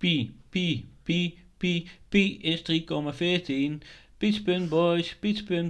[0.00, 3.86] Pi, pi, pi, pi, pi is 3,14.
[4.16, 5.16] Pietspunt boys,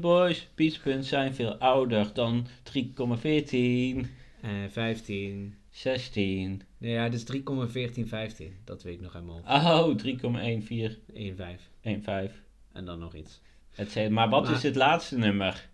[0.00, 4.06] boys, pietspunt zijn veel ouder dan 3,14.
[4.40, 5.54] Eh 15.
[5.70, 6.62] 16.
[6.78, 8.60] Nee, ja, dus 3,1415.
[8.64, 9.42] Dat weet ik nog helemaal.
[9.46, 11.68] Oh, 3,1415.
[11.82, 12.42] 1,5.
[12.72, 13.40] En dan nog iets.
[13.70, 15.68] Het zei, maar wat Maar- is het laatste nummer?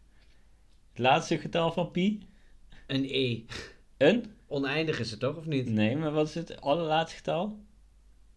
[0.90, 2.22] Het laatste getal van pi?
[2.86, 3.40] Een E.
[3.96, 4.24] Een?
[4.46, 5.68] Oneindig is het toch, of niet?
[5.68, 7.64] Nee, maar wat is het allerlaatste getal?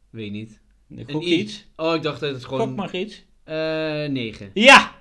[0.09, 0.59] Weet niet.
[1.07, 1.39] Gok I.
[1.39, 1.67] iets.
[1.75, 2.67] Oh, ik dacht dat het gewoon...
[2.67, 3.23] Gok maar iets.
[3.43, 3.55] Eh
[4.09, 4.51] 9.
[4.53, 4.97] Ja!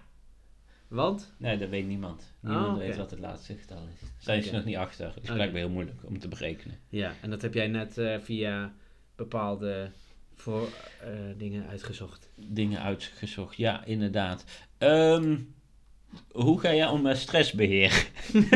[0.89, 1.35] Want?
[1.39, 2.35] Nee, dat weet niemand.
[2.41, 2.87] Niemand Oh, oké.
[2.87, 4.09] weet wat het laatste getal is.
[4.19, 4.57] Zijn ze Oké.
[4.57, 5.07] nog niet achter.
[5.07, 5.33] Het is Oké.
[5.33, 6.79] blijkbaar heel moeilijk om te berekenen.
[6.89, 8.73] Ja, en dat heb jij net eh, via
[9.17, 9.91] bepaalde
[10.35, 10.69] voor,
[11.01, 12.31] eh, dingen uitgezocht.
[12.35, 13.57] Dingen uitgezocht.
[13.57, 14.45] Ja, inderdaad.
[14.79, 15.37] Ehm,
[16.33, 18.07] hoe ga jij om met stressbeheer?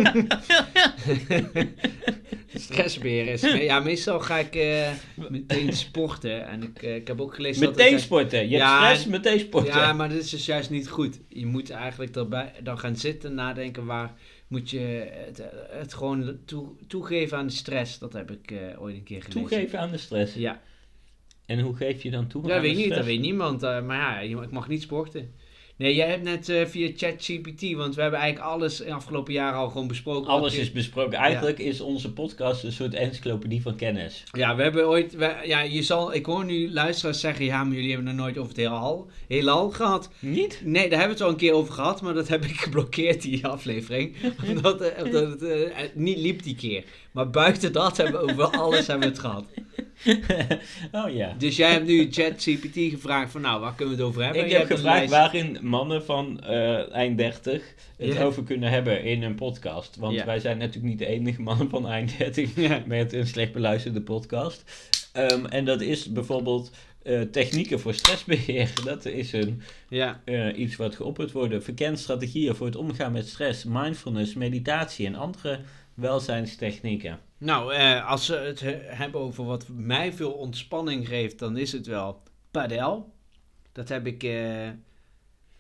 [2.55, 3.41] Stressbeheer is...
[3.41, 4.91] Ja, meestal ga ik eh,
[5.30, 6.46] meteen sporten.
[6.48, 7.77] En ik, eh, ik heb ook gelezen dat...
[7.77, 8.41] Meteen het- sporten.
[8.41, 9.74] Je Ja, hebt stress, meteen sporten.
[9.74, 11.21] Ja, maar dat is dus juist niet goed.
[11.29, 14.15] Je moet eigenlijk erbij, dan gaan zitten, nadenken waar
[14.48, 17.98] moet je het, het gewoon toe, toegeven aan de stress.
[17.98, 19.41] Dat heb ik eh, ooit een keer gelezen.
[19.48, 20.35] Toegeven aan de stress.
[20.35, 20.60] Ja,
[21.46, 23.60] En hoe geef je dan toe dat aan weet ik niet, dat weet niemand.
[23.60, 25.35] maar ja, ik mag niet sporten.
[25.83, 29.33] Nee, jij hebt net eh, via ChatGPT, want we hebben eigenlijk alles in de afgelopen
[29.33, 30.30] jaren al gewoon besproken.
[30.30, 31.19] Alles je- is besproken.
[31.19, 34.25] Eigenlijk is onze podcast een soort encyclopedie van kennis.
[34.33, 35.15] Ja, we hebben ooit...
[35.16, 38.38] we- ja, je zal, ik hoor nu luisteraars zeggen, ja, maar jullie hebben het nooit
[38.38, 40.10] over het heelal, heelal gehad.
[40.19, 40.60] Niet?
[40.65, 43.23] Nee, daar hebben we het al een keer over gehad, maar dat heb ik geblokkeerd,
[43.23, 44.15] die aflevering.
[44.57, 45.59] omdat, eh, omdat het eh,
[45.95, 46.85] niet liep die keer.
[47.13, 49.45] Maar buiten dat hebben we over alles hebben we het gehad.
[51.05, 51.35] oh ja.
[51.38, 54.45] Dus jij hebt nu ChatGPT gevraagd van, nou, waar kunnen we het over hebben?
[54.45, 57.63] Ik heb gevraagd waarin mannen van eh, eind 30
[57.96, 59.96] het over kunnen hebben in een podcast.
[59.96, 62.82] Want wij zijn natuurlijk niet de enige mannen van eind 30 Ja.
[62.87, 64.65] met een slecht beluisterde podcast.
[65.12, 66.71] Ehm, en dat is bijvoorbeeld
[67.03, 68.71] eh, technieken voor stressbeheer.
[68.84, 71.65] Dat is een, Ja, eh, iets wat geopperd wordt.
[71.65, 75.60] Verkend strategieën voor het omgaan met stress, mindfulness, meditatie en andere
[75.94, 77.19] welzijnstechnieken.
[77.38, 81.72] nou, eh, als we het he- hebben over wat mij veel ontspanning geeft, dan is
[81.72, 83.12] het wel padel.
[83.72, 84.69] Dat heb ik, eh,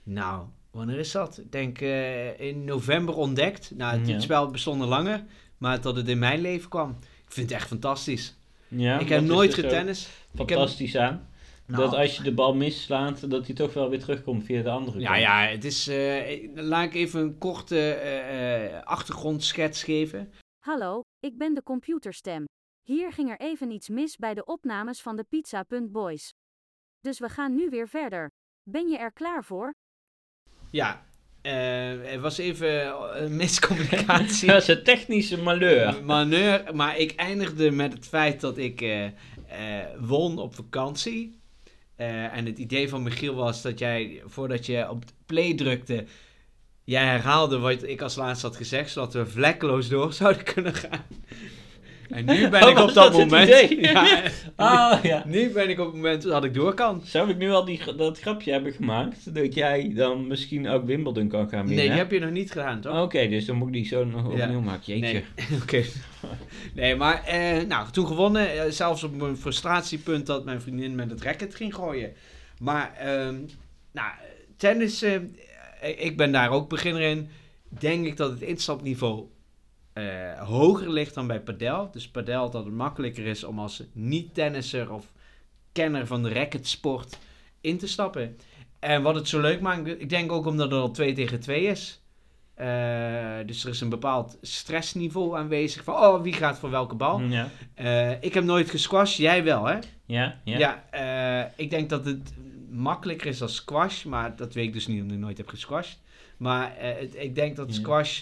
[0.02, 1.38] nou, wanneer is dat?
[1.38, 3.70] Ik denk eh, in november ontdekt.
[3.76, 4.12] Nou, het, Ja.
[4.12, 5.24] het spel bestond langer,
[5.58, 6.90] maar dat het in mijn leven kwam.
[7.24, 8.34] Ik vind het echt fantastisch.
[8.68, 10.08] Ja, ik heb nooit zo getennis.
[10.34, 11.28] Fantastisch aan.
[11.66, 14.70] Nou, Dat als je de bal misslaat, dat hij toch wel weer terugkomt via de
[14.70, 15.20] andere Ja, kant.
[15.20, 15.88] ja, het is.
[15.88, 20.32] eh, laat ik even een korte eh, eh, achtergrondschets geven.
[20.64, 22.44] Hallo, ik ben de computerstem.
[22.82, 26.30] Hier ging er even iets mis bij de opnames van de Pizza.boys.
[27.00, 28.30] Dus we gaan nu weer verder.
[28.70, 29.72] Ben je er klaar voor?
[30.70, 31.04] Ja,
[31.42, 32.86] eh, er was even
[33.24, 34.46] een miscommunicatie.
[34.52, 36.04] Dat is een technische malheur.
[36.04, 41.40] Maneur, maar ik eindigde met het feit dat ik eh, eh, won op vakantie.
[42.02, 46.04] Eh, en het idee van Michiel was dat jij, voordat je op play drukte,
[46.84, 51.00] jij herhaalde wat ik als laatste had gezegd, zodat we vlekkeloos door zouden kunnen gaan.
[52.10, 53.48] En nu ben Oh, ik op dat moment.
[53.80, 54.22] Ja,
[54.56, 55.22] Ah ja.
[55.26, 57.00] nu ben ik op het moment dat ik door kan.
[57.04, 59.34] Zou ik nu al die, dat grapje hebben gemaakt?
[59.34, 61.76] Dat jij dan misschien ook Wimbledon kan gaan winnen?
[61.76, 63.02] Nee, die heb je nog niet gedaan, toch?
[63.02, 64.44] Oké, dus dan moet ik die zo nog Ja.
[64.44, 64.98] opnieuw maken.
[64.98, 65.22] Jeetje.
[65.36, 65.82] Nee, oké.
[66.74, 68.52] Nee, maar eh, nou, toen gewonnen.
[68.52, 72.12] eh, zelfs op een frustratiepunt dat mijn vriendin met het racket ging gooien.
[72.58, 73.40] Maar, ehm,
[73.92, 74.12] nou,
[74.56, 75.20] tennis, eh,
[75.96, 77.28] ik ben daar ook beginner in.
[77.68, 79.26] Denk ik dat het instapniveau
[80.38, 81.90] hoger ligt dan bij padel.
[81.90, 85.12] Dus padel dat het makkelijker is om als niet-tennisser of
[85.72, 87.18] kenner van de racketsport
[87.60, 88.36] in te stappen.
[88.78, 91.64] En wat het zo leuk maakt, ik denk ook omdat het al 2 tegen 2
[91.64, 92.01] is.
[92.54, 97.20] Eh, dus er is een bepaald stressniveau aanwezig van, oh, wie gaat voor welke bal?
[97.20, 97.48] Ja.
[97.74, 99.78] Eh, ik heb nooit gesquashed, jij wel, hè?
[100.06, 100.58] Ja, ja.
[100.58, 100.84] Ja,
[101.44, 102.32] eh, ik denk dat het
[102.70, 105.98] makkelijker is als squash, maar dat weet ik dus niet omdat ik nooit heb gesquashed.
[106.36, 107.74] Maar het- ik denk dat Ja.
[107.80, 108.20] squash,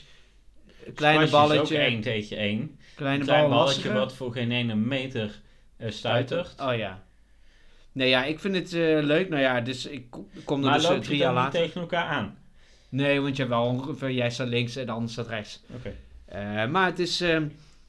[0.87, 2.79] een kleine Squash is balletje, ook één tegen één.
[2.95, 3.99] kleine Een klein bal balletje lastiger.
[3.99, 5.41] wat voor geen ene meter
[5.87, 6.55] stuitert.
[6.61, 7.03] Oh ja.
[7.93, 8.73] Nee, ja, ik vind het
[9.05, 9.29] leuk.
[9.29, 10.11] Nou ja, dus ik
[10.45, 11.61] kom- er Maar dus drie jaar later.
[11.61, 12.39] tegen elkaar aan?
[12.91, 15.61] Nee, want je hebt wel ongeveer, jij staat links en de ander staat rechts.
[15.77, 15.95] Oké.
[16.25, 17.47] Eh, maar het is, ehm,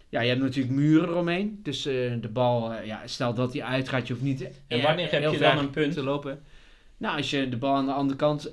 [0.10, 1.60] ja, je hebt natuurlijk muren eromheen.
[1.64, 5.12] Dus eh, de bal, eh, ja, stel dat die uitgaat, je hoeft niet En wanneer
[5.12, 5.94] heb je dan een punt?
[5.94, 6.40] te lopen.
[6.98, 8.52] Nou, als je de bal aan de andere kant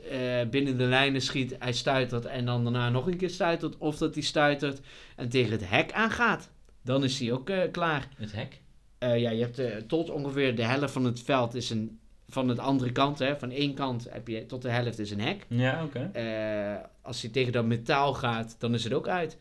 [0.50, 3.79] binnen de lijnen schiet, hij stuitert en dan daarna nog een keer stuitert.
[3.79, 4.81] Of dat hij stuitert
[5.17, 6.51] en tegen het hek aangaat.
[6.83, 8.09] Dan is hij ook klaar.
[8.17, 8.61] Het hek?
[8.99, 11.99] Ja, je hebt tot ongeveer de helft van het veld is een,
[12.29, 15.21] van de andere kant, hè, van één kant heb je tot de helft is een
[15.21, 15.47] hek.
[15.49, 16.11] Ja, oké.
[16.13, 19.39] Eh, als hij tegen dat metaal gaat, dan is het ook uit.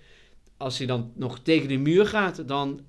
[0.58, 2.82] Als hij dan nog tegen de muur gaat, dan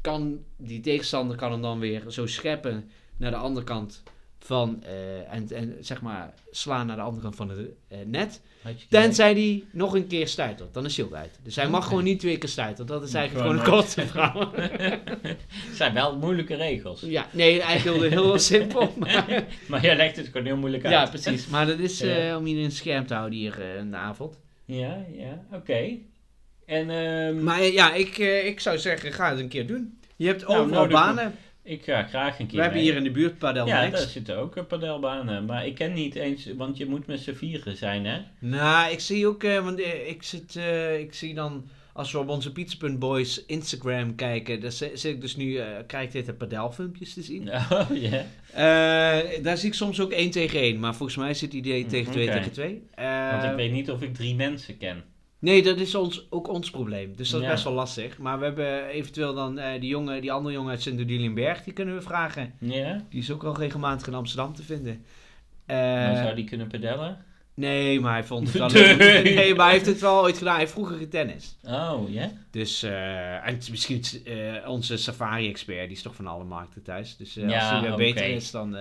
[0.00, 4.02] kan die tegenstander kan hem dan weer zo scheppen naar de andere kant
[4.46, 7.58] van, eh, en, en zeg maar slaan naar de andere kant van het
[7.88, 8.40] eh, net.
[8.88, 11.38] Tenzij die nog een keer stuitert, dan is Sjoerd uit.
[11.42, 12.86] Dus hij mag gewoon niet twee keer stuiteren.
[12.86, 14.52] Dat is eigenlijk Gewoon gewoon een korte verhaal.
[15.66, 17.00] Het zijn wel moeilijke regels.
[17.00, 18.92] ja, nee, eigenlijk heel, heel simpel.
[18.98, 20.92] Maar, Maar jij legt het gewoon heel moeilijk uit.
[20.94, 21.46] ja, precies.
[21.46, 22.36] Maar dat is eh, Ja.
[22.36, 24.38] om je in het scherm te houden hier in de avond.
[24.64, 25.96] Ja, ja, oké.
[26.66, 29.98] En ehm, Maar ja, ik, eh, ik zou zeggen, ga het een keer doen.
[30.16, 31.04] Je hebt Nou, overal nodig me.
[31.04, 31.34] banen.
[31.64, 32.90] Ik ga graag een keer We hebben mee.
[32.90, 33.98] hier in de buurt Padel Ja, Max.
[34.00, 35.44] daar zitten ook eh, padelbanen.
[35.44, 38.18] Maar ik ken niet eens, want je moet met z'n vieren zijn, hè?
[38.38, 40.56] Nou, ik zie ook, eh, want eh, ik, zit,
[40.98, 45.36] ik zie dan, als we op onze Pizza.boys Instagram kijken, dan zi- zit ik dus
[45.36, 47.48] nu, krijg ik dit de padelfilmpjes te zien.
[47.52, 48.24] Oh, ja.
[48.52, 51.82] Eh, daar zie ik soms ook 1 tegen 1, maar volgens mij zit die idee
[51.82, 52.36] Hm, tegen 2 oké.
[52.36, 52.82] tegen 2.
[53.30, 55.04] Want ik weet niet of ik drie mensen ken.
[55.44, 57.16] Nee, dat is ons, ook ons probleem.
[57.16, 57.52] Dus dat is Ja.
[57.52, 58.18] best wel lastig.
[58.18, 61.94] Maar we hebben eventueel dan eh, die, jongen, die andere jongen uit Sint-Odilienberg, die kunnen
[61.94, 62.52] we vragen.
[62.58, 63.00] Ja?
[63.10, 65.04] Die is ook al regelmatig in Amsterdam te vinden.
[65.66, 65.76] Eh,
[66.22, 67.24] zou die kunnen pedellen?
[67.54, 68.96] Nee, maar hij vond het wel Nee.
[68.96, 69.34] leuk.
[69.34, 70.52] Nee, maar hij heeft het wel ooit gedaan.
[70.52, 71.56] Hij heeft vroeger getennist.
[71.68, 72.30] Oh, ja?
[72.50, 77.16] Dus, eh, en misschien eh, onze safari-expert, die is toch van alle markten thuis.
[77.16, 78.76] Dus Ja, als hij weer beter is, dan,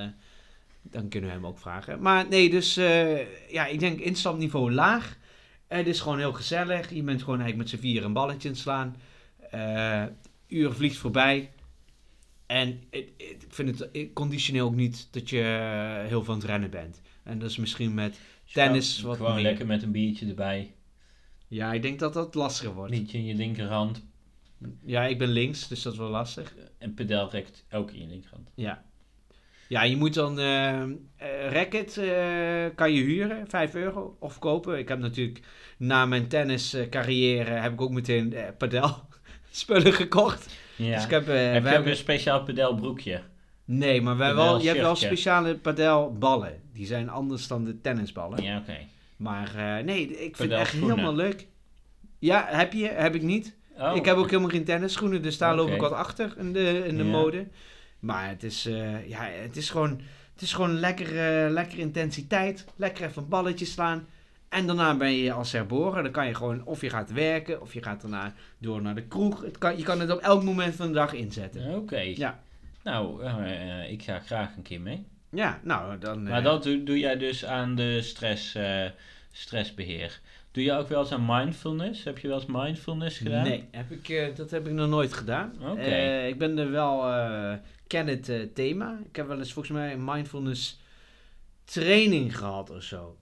[0.81, 2.01] dan kunnen we hem ook vragen.
[2.01, 2.74] Maar nee, dus
[3.50, 5.18] ja, ik denk instapniveau laag.
[5.68, 6.94] Het is gewoon heel gezellig.
[6.94, 8.95] Je bent gewoon eigenlijk met z'n vier een balletje aan het slaan.
[9.51, 10.06] Eh
[10.48, 11.51] uur vliegt voorbij.
[12.45, 17.01] En ik vind het conditioneel ook niet dat je eh, heel van het rennen bent.
[17.24, 18.19] En dat is misschien met...
[18.51, 19.44] Tennis Gewoon- wat Gewoon meer.
[19.44, 20.74] lekker met een biertje erbij.
[21.48, 22.94] Ja, ik denk dat dat lastiger wordt.
[22.94, 24.06] Liedje in je linkerhand.
[24.86, 26.56] Ja, ik ben links, dus dat is wel lastig.
[26.77, 28.50] En pedelrekt ook in je linkerhand.
[28.56, 28.83] Ja.
[29.68, 30.39] Ja, je moet dan...
[30.39, 30.89] eh eh,
[31.51, 34.77] racket eh, kan je huren, 5 euro, of kopen.
[34.77, 35.39] Ik heb natuurlijk
[35.77, 38.89] na mijn tenniscarrière heb ik ook meteen padel
[39.51, 40.56] spullen gekocht.
[40.75, 40.95] Ja.
[40.95, 41.25] Dus ik heb...
[41.27, 43.21] Heb je hebben- een speciaal pedelbroekje?
[43.65, 46.62] Nee, maar wij wel, je hebt wel speciale padelballen.
[46.74, 48.44] Die zijn anders dan de tennisballen.
[48.44, 48.77] Ja, oké.
[49.18, 49.51] Maar
[49.83, 51.48] nee, ik vind het echt helemaal leuk.
[52.19, 52.88] Ja, heb je?
[52.88, 53.56] Heb ik niet.
[53.80, 56.83] Oh, Ik heb ook helemaal geen tennisschoenen, dus daar loop ik wat achter in de,
[56.88, 57.09] in de Ja.
[57.09, 57.48] mode.
[58.03, 60.01] Maar het is, eh, ja, het is gewoon,
[60.33, 62.65] het is gewoon lekker, eh, lekker intensiteit.
[62.75, 64.07] Lekker even een balletje slaan.
[64.50, 66.03] En daarna ben je als herboren.
[66.03, 69.07] Dan kan je gewoon, of je gaat werken, of je gaat daarna door naar de
[69.07, 69.41] kroeg.
[69.41, 71.75] Het kan, je kan het op elk moment van de dag inzetten.
[71.75, 72.00] Oké.
[72.00, 72.39] Ja.
[72.83, 75.06] Nou, eh, ik ga graag een keer mee.
[75.29, 76.23] Ja, nou dan...
[76.23, 78.57] Maar dat doe, doe jij dus aan de stress,
[79.38, 80.19] stressbeheer.
[80.51, 82.03] Doe je ook wel eens aan mindfulness?
[82.03, 83.44] Heb je wel eens mindfulness gedaan?
[83.44, 85.53] Nee, heb ik, eh, dat heb ik nog nooit gedaan.
[85.62, 85.80] Oké.
[85.81, 87.53] Eh, ik ben er wel, eh
[87.88, 89.00] ken het thema.
[89.09, 90.80] Ik heb wel eens volgens mij een mindfulness
[91.65, 93.18] training gehad of zo.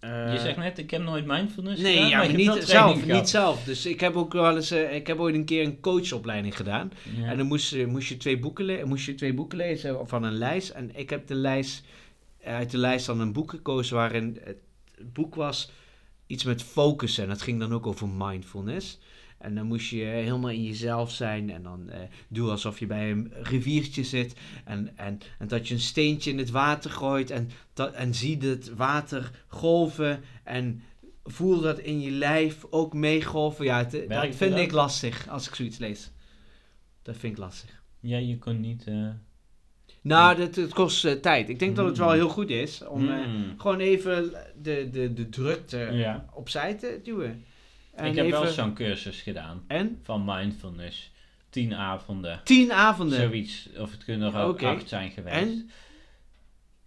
[0.00, 3.18] Je zegt net, ik heb nooit mindfulness Nee, gedaan, ja, maar niet zelf, gehad.
[3.18, 3.64] niet zelf.
[3.64, 6.92] Dus ik heb ook wel eens, ik heb ooit een keer een coachopleiding gedaan.
[7.16, 7.24] Ja.
[7.26, 10.32] En dan moest, je- moest, je twee boeken moest je twee boeken lezen van een
[10.38, 10.68] lijst.
[10.70, 11.84] En ik heb de lijst,
[12.44, 14.56] uit de lijst dan een boek gekozen waarin het
[15.12, 15.70] boek was
[16.26, 17.18] iets met focus.
[17.18, 18.98] En dat ging dan ook over mindfulness.
[19.38, 23.10] En dan moest je helemaal in jezelf zijn en dan eh, doe alsof je bij
[23.10, 24.34] een riviertje zit.
[24.64, 28.38] En, en, en dat je een steentje in het water gooit en, dat, en zie
[28.38, 30.20] het water golven.
[30.44, 30.82] En
[31.24, 33.64] voel dat in je lijf ook meegolven.
[33.64, 33.90] Ja, het-
[34.30, 36.10] dat vind ik lastig als ik zoiets lees.
[37.02, 37.82] Dat vind ik lastig.
[38.00, 38.84] Ja, je kon niet...
[38.86, 39.08] eh,
[40.04, 41.48] Nou, dat, het kost eh, tijd.
[41.48, 42.14] Ik denk dat het wel Mm.
[42.14, 43.54] heel goed is om eh, mm.
[43.56, 44.32] gewoon even
[44.62, 46.24] de, de, de drukte Ja.
[46.32, 47.44] opzij te duwen.
[47.94, 50.00] En ik heb wel zo'n cursus gedaan En?
[50.02, 51.12] van mindfulness.
[51.50, 52.40] Tien avonden.
[52.44, 53.20] Tien avonden.
[53.20, 53.68] Zoiets.
[53.78, 55.36] Of het kunnen er ook acht zijn geweest.
[55.36, 55.70] En?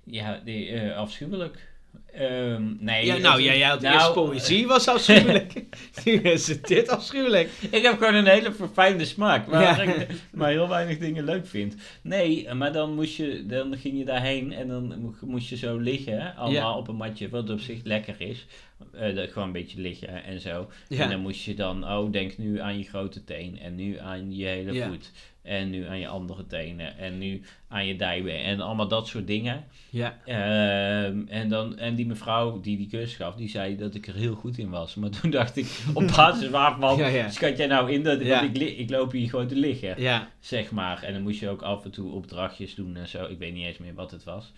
[0.03, 1.67] Ja, die, eh, afschuwelijk.
[2.13, 3.05] Ehm, nee.
[3.05, 5.53] Ja, nou, jij jij had nou, eerst poëzie, was afschuwelijk.
[6.05, 7.49] nu is dit afschuwelijk.
[7.71, 9.81] Ik heb gewoon een hele verfijnde smaak, waar Ja.
[9.81, 11.75] ik maar heel weinig dingen leuk vind.
[12.01, 15.77] Nee, maar dan, moest je, dan ging je daarheen en dan mo- moest je zo
[15.77, 16.77] liggen, allemaal Ja.
[16.77, 18.45] op een matje, wat op zich lekker is.
[18.93, 20.67] Eh, gewoon een beetje liggen en zo.
[20.89, 21.07] En Ja.
[21.07, 24.45] dan moest je dan, oh, denk nu aan je grote teen en nu aan je
[24.45, 24.87] hele Ja.
[24.87, 25.11] voet.
[25.47, 29.27] En nu aan je andere tenen en nu aan je dijbeen en allemaal dat soort
[29.27, 29.65] dingen.
[29.89, 30.17] Ja.
[30.25, 34.15] Ehm, en, dan, en die mevrouw die die cursus gaf, die zei dat ik er
[34.15, 34.95] heel goed in was.
[34.95, 37.29] Maar toen dacht ik, op basis waarvan Ja, ja.
[37.29, 38.41] schat jij nou in dat Ja.
[38.41, 40.27] ik, ik loop hier gewoon te liggen, Ja.
[40.39, 41.03] zeg zeg maar.
[41.03, 43.25] En dan moest je ook af en toe opdrachtjes doen en zo.
[43.25, 44.51] Ik weet niet eens meer wat het was.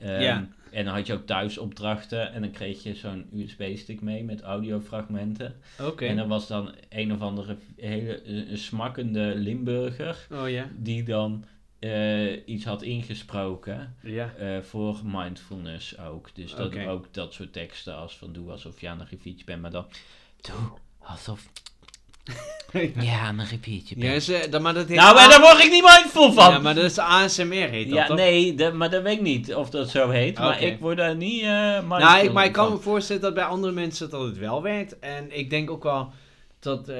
[0.00, 0.48] Ehm, Ja.
[0.70, 4.42] En dan had je ook thuis opdrachten en dan kreeg je zo'n USB-stick mee met
[4.42, 5.54] audiofragmenten.
[5.80, 6.06] Oké.
[6.06, 10.68] En dan was dan een of andere hele eh, een smakkende Limburger Oh ja.
[10.76, 11.44] die dan
[11.78, 13.94] eh, iets had ingesproken.
[14.02, 14.34] Ja.
[14.34, 16.34] Eh, voor mindfulness ook.
[16.34, 19.62] Dus dat ook dat soort teksten als van doe alsof je aan een riviertje bent,
[19.62, 19.86] maar dan
[20.40, 21.48] doe alsof
[23.00, 23.94] Ja, een repeatje.
[23.98, 26.50] Ja, dat, maar dat heet nou, maar daar word ik niet mindful van.
[26.52, 28.16] Ja, maar dat is ASMR heet dat Ja, toch?
[28.16, 30.38] nee, dat- maar dat weet ik niet of dat zo heet.
[30.38, 30.64] Maar Oké.
[30.64, 32.76] ik word daar niet eh mindful Nou, ik, maar ik kan van.
[32.76, 34.98] me voorstellen dat bij andere mensen dat het wel werkt.
[34.98, 36.10] En ik denk ook wel
[36.60, 36.88] dat...
[36.88, 36.96] eh,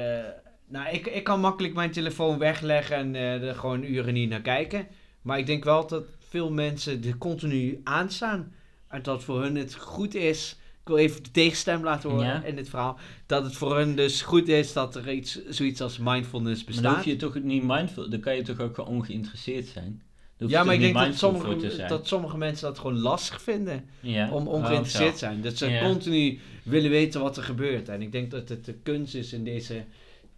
[0.69, 4.41] nou, ik, ik kan makkelijk mijn telefoon wegleggen en eh, er gewoon uren niet naar
[4.41, 4.87] kijken.
[5.23, 8.53] Maar ik denk wel dat veel mensen er continu aanstaan.
[8.89, 10.57] En dat voor hun het goed is...
[10.87, 12.43] Ik wil even de tegenstem laten horen Ja.
[12.45, 12.99] in dit verhaal.
[13.27, 16.83] Dat het voor hun dus goed is dat er iets, zoiets als mindfulness Maar dan
[16.83, 16.95] bestaat.
[16.97, 18.11] hoef je toch niet mindful...
[18.11, 20.03] Dan kan je toch ook gewoon ongeïnteresseerd zijn?
[20.37, 23.85] Ja, maar ik denk dat te sommige, dat sommige mensen dat gewoon lastig vinden.
[24.01, 24.31] ja.
[24.31, 25.19] om ongeïnteresseerd zo.
[25.19, 25.43] zijn.
[25.43, 25.83] Dat ze Ja.
[25.83, 27.89] continu willen weten wat er gebeurt.
[27.89, 29.85] En ik denk dat het de kunst is in deze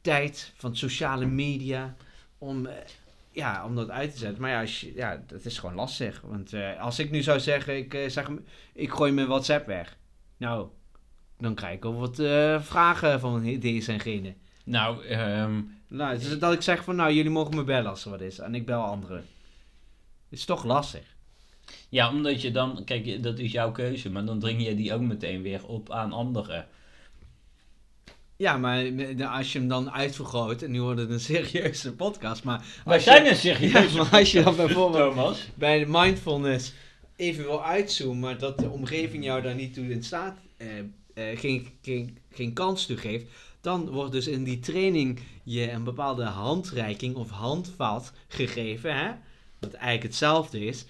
[0.01, 1.97] tijd van sociale media
[2.39, 2.75] om, eh,
[3.33, 4.41] ja, om dat uit te zetten.
[4.41, 6.21] Maar ja, als je, ja dat is gewoon lastig.
[6.27, 8.31] Want eh, als ik nu zou zeggen, ik, eh, zeg,
[8.75, 9.97] ik gooi mijn WhatsApp weg.
[10.39, 10.69] Nou,
[11.39, 14.35] dan krijg ik al wat eh, vragen van deze en gene.
[14.65, 18.11] Nou, ehm, Nou, dus dat ik zeg van, nou, jullie mogen me bellen als er
[18.11, 18.39] wat is.
[18.39, 19.25] En ik bel anderen.
[20.29, 21.17] Is toch lastig.
[21.89, 22.85] ja, omdat je dan...
[22.85, 24.11] Kijk, dat is jouw keuze.
[24.11, 26.67] Maar dan dring je die ook meteen weer op aan anderen.
[28.37, 28.85] Ja, maar
[29.29, 33.25] als je hem dan uitvergroot, en nu wordt het een serieuze podcast, maar Wij zijn
[33.25, 33.93] je, een serieus.
[33.93, 35.49] Ja, maar als je dan bijvoorbeeld Thomas.
[35.55, 36.73] bij de mindfulness
[37.19, 41.39] even wil uitzoomen, maar dat de omgeving jou daar niet toe in staat, eh, eh,
[41.39, 43.27] geen, geen, geen kans toe geeft,
[43.61, 49.13] dan wordt dus in die training je een bepaalde handreiking of handvat gegeven, hè?
[49.59, 50.85] wat eigenlijk hetzelfde is,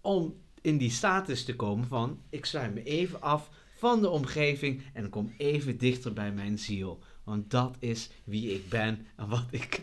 [0.00, 4.82] om in die status te komen van, ik sluit me even af van de omgeving
[4.92, 6.98] en kom even dichter bij mijn ziel.
[7.24, 9.80] Want dat is wie ik ben en wat ik...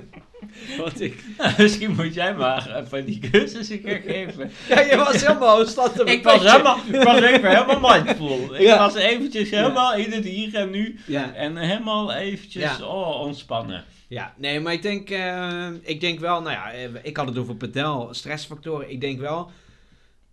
[0.78, 1.24] wat ik...
[1.58, 4.50] Misschien moet jij maar even die cursussen gaan geven.
[4.68, 8.54] Ja, je was helemaal stad te Ik was helemaal, ik was even helemaal mindful.
[8.54, 8.78] Ik Ja.
[8.78, 10.98] was eventjes helemaal in het hier en nu.
[11.06, 13.84] Ja, En helemaal eventjes oh, ontspannen.
[14.08, 17.38] ja, nee, maar ik denk, eh, ik denk wel, nou ja, eh, ik had het
[17.38, 18.90] over Patel, stressfactoren.
[18.90, 19.50] Ik denk wel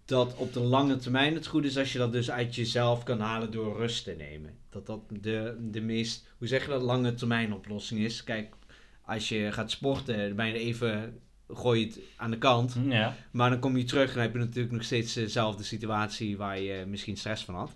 [0.10, 3.20] dat op de lange termijn het goed is als je dat dus uit jezelf kan
[3.20, 4.58] halen door rust te nemen.
[4.70, 8.24] Dat dat de, de meest, hoe zeg je dat, lange termijn oplossing is.
[8.24, 8.54] Kijk,
[9.02, 12.76] als je gaat sporten, dan ben je even, gooi je het aan de kant.
[12.88, 13.16] Ja.
[13.32, 16.60] Maar dan kom je terug en dan heb je natuurlijk nog steeds dezelfde situatie waar
[16.60, 17.76] je misschien stress van had.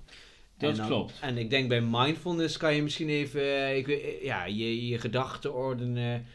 [0.58, 1.20] Dat dan- klopt.
[1.22, 5.00] En ik denk bij mindfulness kan je misschien even eh, ik eh, ja, je, je
[5.00, 6.26] gedachten ordenen.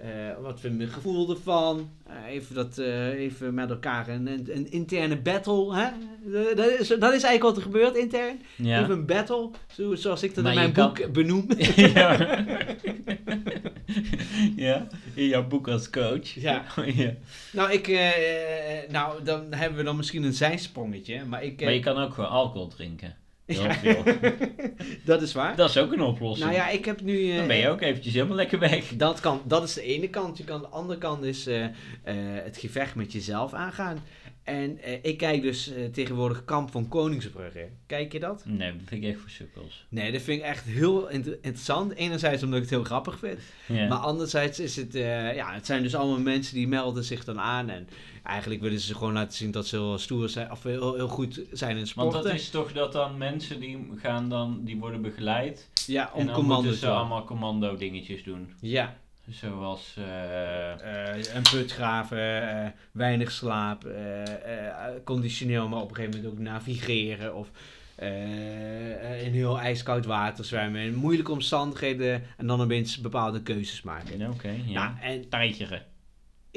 [0.00, 0.08] Eh,
[0.42, 1.90] wat vind je gevoel ervan?
[2.06, 5.74] Eh, even, dat, eh, even met elkaar een, een, een interne battle.
[5.76, 5.88] Hè?
[6.54, 8.40] Dat, is, dat is eigenlijk wat er gebeurt intern.
[8.56, 8.82] Ja.
[8.82, 11.46] Even een battle, zo, zoals ik dat Maar in mijn kan- boek benoem.
[11.76, 12.38] ja.
[14.56, 16.28] ja, in jouw boek als coach.
[16.34, 16.64] Ja.
[16.84, 17.12] ja.
[17.52, 17.88] nou, ik,
[18.90, 21.24] nou, dan hebben we dan misschien een zijsprongetje.
[21.24, 23.14] Maar ik, Maar je kan ook gewoon alcohol drinken.
[23.46, 23.74] Heel Ja.
[23.74, 24.02] veel.
[25.04, 25.56] dat is waar.
[25.56, 26.50] Dat is ook een oplossing.
[26.50, 27.30] Nou ja, ik heb nu...
[27.30, 28.88] eh, Dan ben je ook eventjes helemaal lekker weg.
[28.96, 30.38] Dat, kan, dat is de ene kant.
[30.38, 31.70] Je kan, de andere kant is eh, eh,
[32.44, 33.98] het gevecht met jezelf aangaan.
[34.42, 37.68] En eh, ik kijk dus eh, tegenwoordig Kamp van Koningsbrugge.
[37.86, 38.42] Kijk je dat?
[38.44, 39.86] Nee, dat vind ik echt voor sukkels.
[39.88, 41.94] Nee, dat vind ik echt heel inter- interessant.
[41.94, 43.38] Enerzijds omdat ik het heel grappig vind.
[43.66, 43.88] Ja.
[43.88, 44.94] Maar anderzijds is het...
[44.94, 47.68] eh, ja, het zijn dus allemaal mensen die melden zich dan aan.
[47.70, 47.88] En
[48.22, 50.50] eigenlijk willen ze gewoon laten zien dat ze heel stoer zijn.
[50.50, 52.22] Of heel, heel goed zijn in Want sporten.
[52.22, 55.68] dat is toch dat dan mensen die gaan dan, die worden begeleid.
[55.86, 56.94] ja, om en dan commando moeten te ze doen.
[56.94, 58.52] allemaal commando dingetjes doen.
[58.60, 58.96] Ja,
[59.30, 63.86] Zoals, eh, Eh, een put graven, eh, weinig slaap,
[65.04, 67.48] conditioneel, maar op een gegeven moment ook navigeren of
[69.24, 74.30] in heel ijskoud water zwemmen, in moeilijke omstandigheden en dan opeens bepaalde keuzes maken.
[74.30, 74.88] oké, ja.
[74.88, 75.82] Nou, en Tijgeren.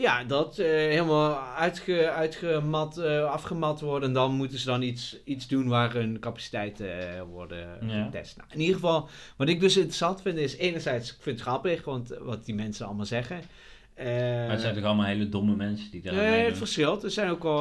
[0.01, 5.17] Ja, dat eh, helemaal uitge, uitgemat, eh, afgemat worden en dan moeten ze dan iets,
[5.23, 8.03] iets doen waar hun capaciteiten eh, worden Ja.
[8.03, 8.37] getest.
[8.37, 11.83] Nou, in ieder geval, wat ik dus interessant vind is, enerzijds, ik vind het grappig,
[11.85, 13.41] want wat die mensen allemaal zeggen.
[13.97, 17.03] Maar het zijn toch allemaal hele domme mensen die daar Nee, het verschilt.
[17.03, 17.51] Er zijn ook eh,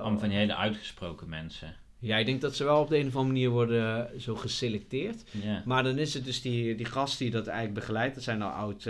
[0.00, 1.74] Allemaal van die hele uitgesproken mensen.
[1.98, 5.22] Ja, ik denk dat ze wel op de een of andere manier worden zo geselecteerd.
[5.64, 8.14] Maar dan is het dus die, die gast die dat eigenlijk begeleidt.
[8.14, 8.88] Dat zijn al oud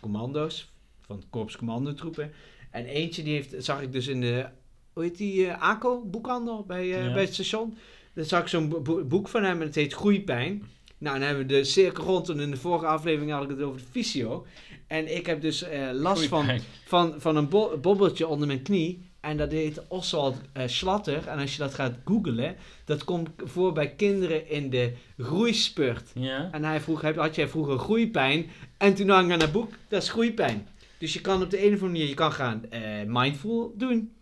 [0.00, 0.72] commando's
[1.06, 2.32] van het korps commandotroepen.
[2.70, 4.46] En eentje die heeft, zag ik dus in de,
[4.92, 7.12] hoe heet die, eh, ACO, boekhandel bij, eh, Ja.
[7.12, 7.76] bij het station.
[8.14, 10.62] Daar zag ik zo'n bo- bo- boek van hem en het heet Groeipijn.
[10.98, 13.62] Nou, dan hebben we de cirkel rond en in de vorige aflevering had ik het
[13.62, 14.46] over de fysio.
[14.86, 16.68] En ik heb dus eh, last van, Groeipijn.
[16.84, 19.12] van, van een bo- bobbeltje onder mijn knie.
[19.20, 21.26] En dat heet Oswald eh, Schlatter.
[21.28, 26.10] En als je dat gaat googlen, dat komt voor bij kinderen in de groeispurt.
[26.14, 26.48] Ja.
[26.52, 28.46] En hij vroeg, had jij vroeger groeipijn?
[28.78, 30.68] En toen hang ik aan het boek, dat is groeipijn.
[31.04, 34.12] Dus je kan op de een of andere manier, je kan gaan eh, mindful doen.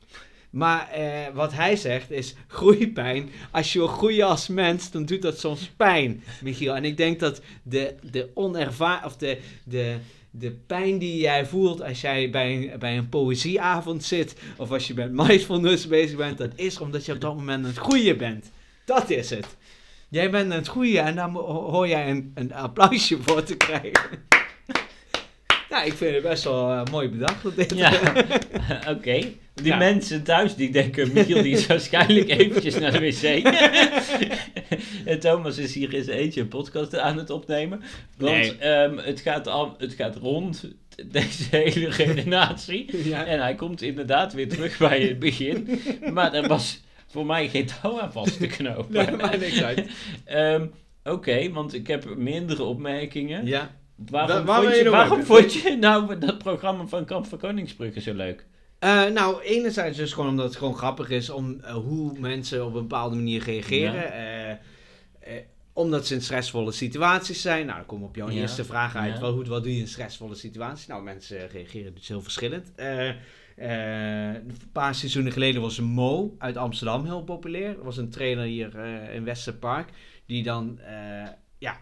[0.51, 3.31] Maar eh, wat hij zegt is groeipijn.
[3.51, 6.77] Als je wil groeien als mens, dan doet dat soms pijn, Michiel.
[6.77, 9.97] En ik denk dat de, de onervaren, of de, de,
[10.31, 14.87] de pijn die jij voelt als jij bij een, bij een poëzieavond zit, of als
[14.87, 18.19] je met mindfulness bezig bent, dat is omdat je op dat moment aan het groeien
[18.19, 18.51] bent.
[18.85, 19.57] Dat is het.
[20.09, 24.31] Jij bent aan het groeien en mo- hoor jij een, een applausje voor te krijgen.
[25.73, 27.43] Nou, ik vind het best wel eh, mooi bedacht.
[27.43, 27.93] Dat dit, Ja,
[28.97, 29.19] oké.
[29.55, 29.77] Die Ja.
[29.77, 33.23] mensen thuis die denken, Michiel die is waarschijnlijk eventjes naar de wc.
[35.05, 37.83] en Thomas is hier zijn eentje een podcast aan het opnemen.
[38.17, 38.57] Want Nee.
[38.59, 40.69] ehm, het, gaat al, het gaat rond
[41.07, 43.09] deze hele generatie.
[43.09, 43.25] Ja.
[43.25, 45.81] En hij komt inderdaad weer terug bij het begin.
[46.13, 49.07] Maar er was voor mij geen touw aan vast te knopen.
[49.07, 49.87] Nee, maakt niks uit.
[50.25, 50.67] Ehm,
[51.05, 53.47] Oké, want ik heb meerdere opmerkingen.
[53.47, 53.71] Ja.
[54.11, 58.15] Waarom, waar vond, je waarom vond je nou dat programma van Kamp van Koningsbrugge zo
[58.15, 58.47] leuk?
[58.79, 62.75] Eh, nou, enerzijds dus gewoon omdat het gewoon grappig is om eh, hoe mensen op
[62.75, 63.95] een bepaalde manier reageren.
[63.95, 64.59] Ja.
[65.21, 65.35] Eh,
[65.73, 67.65] omdat ze in stressvolle situaties zijn.
[67.67, 68.41] Nou, dan kom op jouw Ja.
[68.41, 69.15] eerste vraag uit.
[69.15, 69.21] Ja.
[69.21, 70.87] Wat, hoe- wat doe je in stressvolle situaties?
[70.87, 72.73] Nou, mensen reageren dus heel verschillend.
[73.57, 77.69] Een paar seizoenen geleden was Mo uit Amsterdam heel populair.
[77.79, 78.77] Er was een trainer hier
[79.15, 79.89] in Westerpark.
[80.27, 80.79] Die dan
[81.59, 81.81] ja,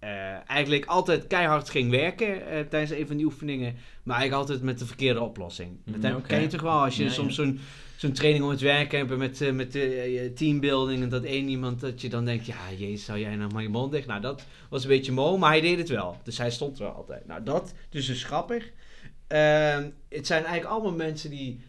[0.00, 3.74] eh, eigenlijk altijd keihard ging werken eh, tijdens een van die oefeningen.
[4.02, 5.76] Maar eigenlijk altijd met de verkeerde oplossing.
[5.84, 7.42] Dat Mm, ken je toch wel als je Ja, soms ja.
[7.44, 7.60] zo'n
[7.96, 9.72] zo'n training om het werken hebt met, eh, met
[10.36, 13.62] teambuilding en dat één iemand dat je dan denkt, ja jezus, zou jij nou maar
[13.62, 14.06] je mond dicht?
[14.06, 16.16] Nou, dat was een beetje mo, maar hij deed het wel.
[16.22, 17.26] Dus hij stond er wel altijd.
[17.26, 18.70] Nou, dat dus is grappig.
[19.26, 21.60] Ehm, het zijn eigenlijk allemaal mensen die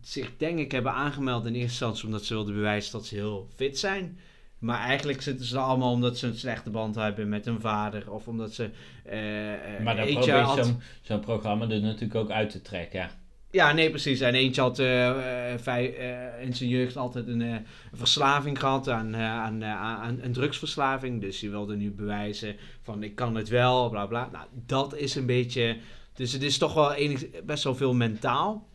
[0.00, 3.48] zich denk ik hebben aangemeld in eerste instantie omdat ze wilden bewijzen dat ze heel
[3.54, 4.18] fit zijn.
[4.66, 8.12] Maar eigenlijk zitten ze allemaal omdat ze een slechte band hebben met hun vader.
[8.12, 8.70] Of omdat ze...
[9.04, 13.10] eh, eh, Maar dan probeer je zo'n programma er natuurlijk ook uit te trekken.
[13.50, 14.20] ja, nee, precies.
[14.20, 15.12] En eentje had eh,
[15.56, 15.94] vij-
[16.40, 21.20] in zijn jeugd altijd een verslaving gehad aan, aan, aan een drugsverslaving.
[21.20, 24.28] Dus die wilde nu bewijzen van ik kan het wel, bla bla.
[24.32, 25.76] Nou, dat is een beetje...
[26.14, 28.66] Dus het is toch wel enig, best wel veel mentaal.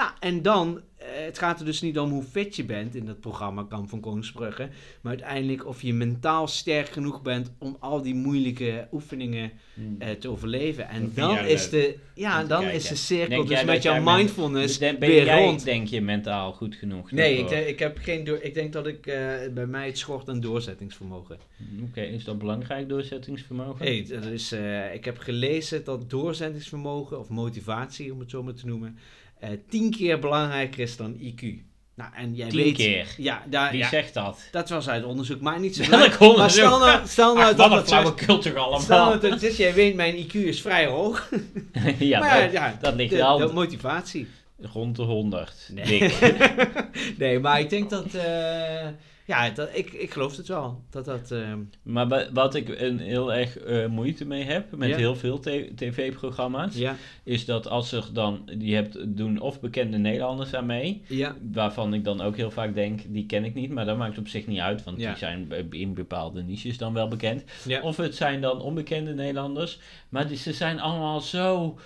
[0.00, 3.06] Nou, en dan, eh, het gaat er dus niet om hoe fit je bent in
[3.06, 4.68] dat programma Kamp van Koningsbrugge.
[5.00, 9.52] Maar uiteindelijk of je mentaal sterk genoeg bent om al die moeilijke oefeningen
[9.98, 10.88] eh, te overleven.
[10.88, 12.76] En dan is de, ja, dan kijken.
[12.76, 15.64] is de cirkel Denk dus met jouw mindfulness ben weer jij, rond.
[15.64, 17.10] denk je, mentaal goed genoeg?
[17.10, 20.28] Nee, ik, ik heb geen door, ik denk dat ik eh, bij mij het schort
[20.28, 21.38] aan doorzettingsvermogen.
[21.82, 23.86] Oké, is dat belangrijk, doorzettingsvermogen?
[23.86, 24.52] Hey, dat is,
[24.94, 28.98] ik heb gelezen dat doorzettingsvermogen of motivatie, om het zo maar te noemen,
[29.40, 31.68] eh, tien keer belangrijker is dan IQ.
[31.94, 33.14] Nou, en jij Tien weet, keer.
[33.16, 34.40] Ja, daar, Wie ja, zegt dat?
[34.50, 36.36] dat was uit onderzoek, maar niet zo Welk onderzoek?
[36.36, 39.20] Maar stel nou, stel nou Ach, dat flauwekul toch Stel nou allemaal?
[39.20, 41.28] dat het is, jij weet, mijn IQ is vrij hoog.
[41.98, 44.28] ja, maar dat, ja, dat ligt de, wel de motivatie.
[44.72, 45.70] rond de 100.
[45.72, 46.12] Nee.
[47.18, 48.86] Nee, maar ik denk dat, eh,
[49.30, 50.82] ja, dat, ik, ik geloof het wel.
[50.90, 54.88] Dat dat, eh, Maar wa- wat ik een heel erg eh, moeite mee heb met
[54.88, 54.96] Ja.
[54.96, 55.40] heel veel
[55.74, 61.02] tv-programma's, ja, is dat als er dan, die hebt, doen of bekende Nederlanders aan mee,
[61.08, 64.18] ja, waarvan ik dan ook heel vaak denk, die ken ik niet, maar dat maakt
[64.18, 67.44] op zich niet uit, want die zijn in bepaalde niches dan wel bekend.
[67.64, 67.80] ja.
[67.80, 71.78] Of het zijn dan onbekende Nederlanders, maar die, ze zijn allemaal zo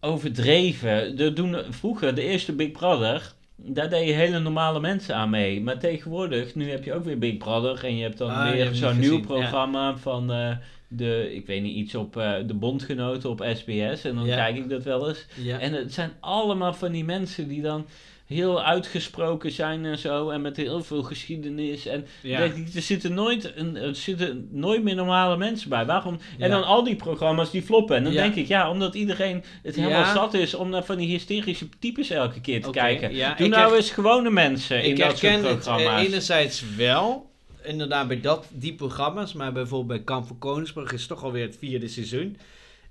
[0.00, 1.18] overdreven.
[1.18, 3.32] Er doen vroeger, de eerste Big Brother,
[3.64, 5.60] daar deden hele normale mensen aan mee.
[5.60, 8.74] Maar tegenwoordig, nu heb je ook weer Big Brother en je hebt dan Ah, weer
[8.74, 10.50] zo'n nieuw programma van eh,
[10.88, 14.04] de, ik weet niet, iets op eh, de bondgenoten op SBS.
[14.04, 14.36] En dan Ja.
[14.36, 15.26] kijk ik dat wel eens.
[15.36, 15.58] ja.
[15.58, 17.86] En het zijn allemaal van die mensen die dan
[18.34, 20.30] heel uitgesproken zijn en zo.
[20.30, 21.86] En met heel veel geschiedenis.
[21.86, 22.38] En ja.
[22.38, 25.86] denk ik, er zitten nooit, een, er zitten nooit meer normale mensen bij.
[25.86, 26.14] Waarom?
[26.14, 26.48] En Ja.
[26.48, 27.96] dan al die programma's die floppen.
[27.96, 28.22] En dan Ja.
[28.22, 32.10] denk ik, ja, omdat iedereen het helemaal zat is om naar van die hysterische types
[32.10, 33.08] elke keer te kijken.
[33.10, 36.00] Doe ik nou eens gewone mensen in ik dat soort herken het programma's.
[36.00, 37.30] eh, enerzijds wel,
[37.62, 41.46] inderdaad bij dat, die programma's, maar bijvoorbeeld bij Kamp van Koningsbrug is het toch alweer
[41.46, 42.36] het vierde seizoen.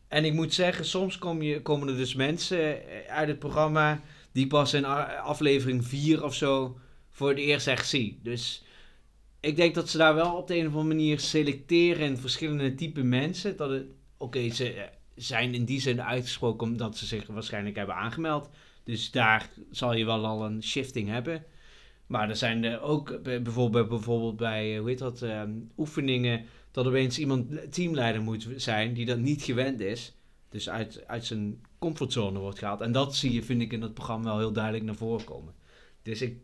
[0.08, 4.00] En ik moet zeggen, soms kom je, komen er dus mensen eh, uit het programma
[4.32, 4.86] die pas in
[5.24, 8.20] aflevering 4 of zo voor het eerst echt zie.
[8.24, 8.64] Dus
[9.40, 12.76] ik denk dat ze daar wel op de een of andere manier selecteren in verschillende
[12.76, 13.58] type mensen.
[13.58, 13.86] Dat het,
[14.18, 14.84] oké, ze eh,
[15.16, 18.50] zijn in die zin uitgesproken omdat ze zich waarschijnlijk hebben aangemeld.
[18.84, 21.44] Dus daar zal je wel al een shifting hebben.
[22.08, 26.46] Maar er zijn er ook bij- bijvoorbeeld, bijvoorbeeld bij, eh, hoe heet dat, ehm, oefeningen,
[26.72, 30.14] dat opeens iemand teamleider moet zijn die dat niet gewend is.
[30.50, 32.82] Dus uit, uit zijn comfortzone wordt gehaald.
[32.82, 35.54] En dat zie je, vind ik, in het programma wel heel duidelijk naar voren komen.
[36.04, 36.38] Dus ik,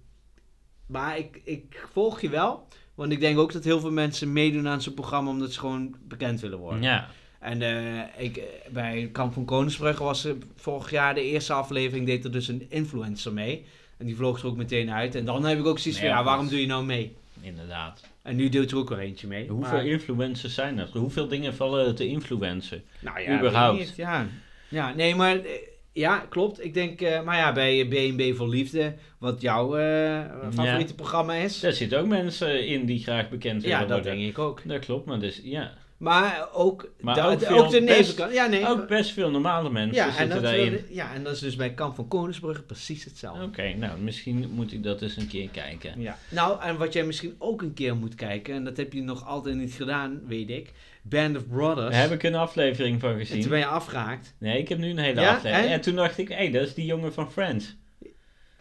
[0.86, 2.68] maar ik, ik volg je wel.
[2.96, 5.96] Want ik denk ook dat heel veel mensen meedoen aan zo'n programma omdat ze gewoon
[6.08, 6.82] bekend willen worden.
[6.82, 11.54] Ja, En eh, ik, eh, bij Kamp van Koningsbrugge was er vorig jaar de eerste
[11.54, 13.66] aflevering, deed er dus een influencer mee.
[13.98, 15.16] En die vloog er ook meteen uit.
[15.16, 17.16] En dan heb ik ook zoiets van, Ja, waarom dat- doe je nou mee?
[17.42, 18.04] Inderdaad.
[18.22, 19.48] En nu doet er ook weer eentje mee.
[19.48, 20.90] Hoeveel Maar- influencers zijn er?
[20.94, 22.84] Hoeveel dingen vallen te influencen?
[23.00, 23.80] Nou ja, überhaupt?
[23.80, 24.28] niet, Ja.
[24.68, 25.52] ja, nee, maar eh,
[25.92, 26.64] ja, klopt.
[26.66, 30.22] Ik denk, eh, maar ja, bij B&B voor Liefde, wat jouw eh,
[30.54, 31.60] favoriete programma is.
[31.60, 34.18] Daar zitten ook mensen in die graag bekend willen Ja, dat worden.
[34.18, 34.62] denk ik ook.
[34.66, 35.74] Dat klopt, maar dus, ja.
[35.98, 38.24] Maar ook, Maar de, ook de- veel ook de best-.
[38.32, 38.68] Ja, nee.
[38.68, 40.70] Ook best veel normale mensen ja, en zitten dat daarin.
[40.72, 43.44] wilde- ja, en dat is dus bij Kamp van Koningsbrugge precies hetzelfde.
[43.44, 46.02] Oké, nou, misschien moet ik dat eens een keer kijken.
[46.02, 46.18] Ja.
[46.30, 49.26] Nou, en wat jij misschien ook een keer moet kijken, en dat heb je nog
[49.28, 50.72] altijd niet gedaan, weet ik.
[51.02, 51.92] Band of Brothers.
[51.92, 53.50] Daar heb ik een aflevering van En toen gezien.
[53.50, 54.34] ben je afgehaakt.
[54.40, 55.68] Nee, ik heb nu een hele Ja, aflevering.
[55.68, 55.74] en?
[55.74, 55.82] En?
[55.82, 57.76] toen dacht ik, hé, dat is die jongen van Friends.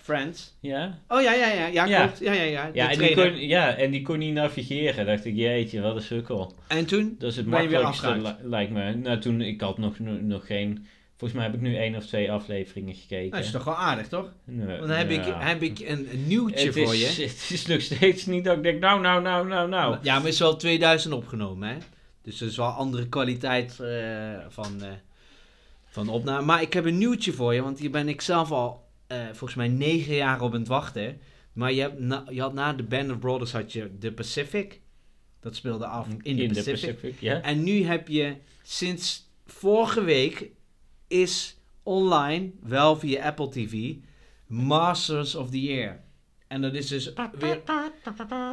[0.05, 0.55] Friends.
[0.61, 0.99] Ja?
[1.09, 1.67] Oh ja, ja, ja.
[1.67, 2.03] Ja, Ja.
[2.05, 2.19] klopt.
[2.19, 2.65] Ja, ja, ja.
[2.71, 5.07] De Ja en, die kon, ja, en die kon niet navigeren.
[5.07, 6.55] dacht ik, jeetje, wat een sukkel.
[6.69, 7.17] En toen?
[7.19, 8.95] Dat is het makkelijkste, li- lijkt me.
[8.95, 10.87] Nou, toen, ik had nog, nog geen...
[11.17, 13.31] Volgens mij heb ik nu één of twee afleveringen gekeken.
[13.31, 14.33] Dat is toch wel aardig, toch?
[14.45, 17.23] Nee, Want dan heb, ik, heb ik een, een nieuwtje het voor is, je.
[17.29, 19.97] Het is nog steeds niet dat ik denk, nou, nou, nou, nou, nou.
[20.03, 21.75] Ja, maar het is wel 2000 opgenomen, hè?
[22.23, 23.89] Dus dat is wel andere kwaliteit eh,
[24.49, 24.89] van, eh,
[25.87, 26.45] van opname.
[26.45, 28.84] Maar ik heb een nieuwtje voor je, want hier ben ik zelf al
[29.15, 31.21] eh, volgens mij negen jaar op aan het wachten.
[31.53, 34.81] Maar je, hebt na, je had na de Band of Brothers had je The Pacific.
[35.41, 37.21] Dat speelde af in, de de Pacific.
[37.21, 37.41] ja.
[37.41, 40.51] En nu heb je sinds vorige week
[41.07, 43.95] is online, wel via Apple TV,
[44.47, 46.03] Masters of the Air.
[46.47, 47.63] En dat is dus weer...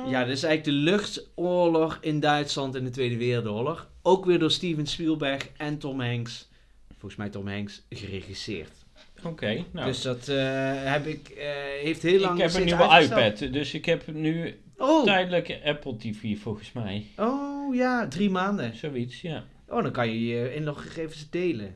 [0.08, 3.89] Ja, dat is eigenlijk de luchtoorlog in Duitsland in de Tweede Wereldoorlog.
[4.02, 6.50] Ook weer door Steven Spielberg en Tom Hanks,
[6.89, 8.81] volgens mij Tom Hanks, geregisseerd.
[9.23, 9.86] Oké, nou.
[9.88, 10.38] Dus dat eh,
[10.73, 11.45] heb ik, eh,
[11.84, 13.41] heeft heel lang ik heb een nieuwe uitgesteld.
[13.41, 17.05] iPad, dus ik heb nu Oh, tijdelijk Apple TV volgens mij.
[17.17, 18.75] oh ja, drie maanden.
[18.75, 19.43] Zoiets, ja.
[19.69, 21.75] Oh, dan kan je je inloggegevens delen.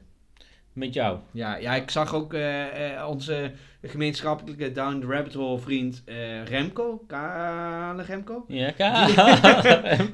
[0.74, 1.20] Met jou.
[1.32, 6.04] Ja, ja, ik zag ook eh, onze gemeenschappelijke Down the Rabbit Hole vriend
[6.46, 8.46] Remco, Kale Remco.
[8.48, 9.08] Ja, ka-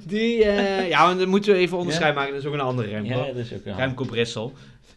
[0.07, 3.09] Die, eh, ja, dan moeten we even onderscheid maken, dat is ook een andere Remco.
[3.19, 4.53] ja, dat is ook een Remco Brissel.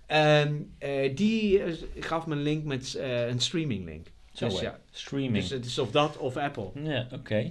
[0.06, 4.06] En eh, die eh, gaf me een link met eh, een streaming link.
[4.32, 5.34] Zo, dus ja, Streaming.
[5.34, 6.70] dus het is of dat of Apple.
[6.74, 7.50] Ja, oké.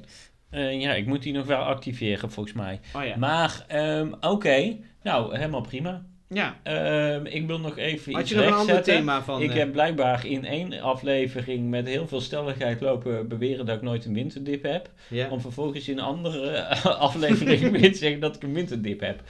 [0.51, 2.79] Ja, ik moet die nog wel activeren volgens mij.
[2.95, 3.17] Oh ja.
[3.17, 4.77] Maar, ehm, oké.
[5.03, 6.05] Nou, helemaal prima.
[6.27, 6.59] ja.
[6.63, 9.41] Ehm, ik wil nog even Had iets je nog een ander thema van?
[9.41, 14.05] ik heb blijkbaar in één aflevering met heel veel stelligheid lopen beweren dat ik nooit
[14.05, 14.89] een winterdip heb.
[15.07, 15.29] ja.
[15.29, 16.63] Om vervolgens in een andere
[17.07, 19.21] aflevering weer te zeggen dat ik een winterdip heb.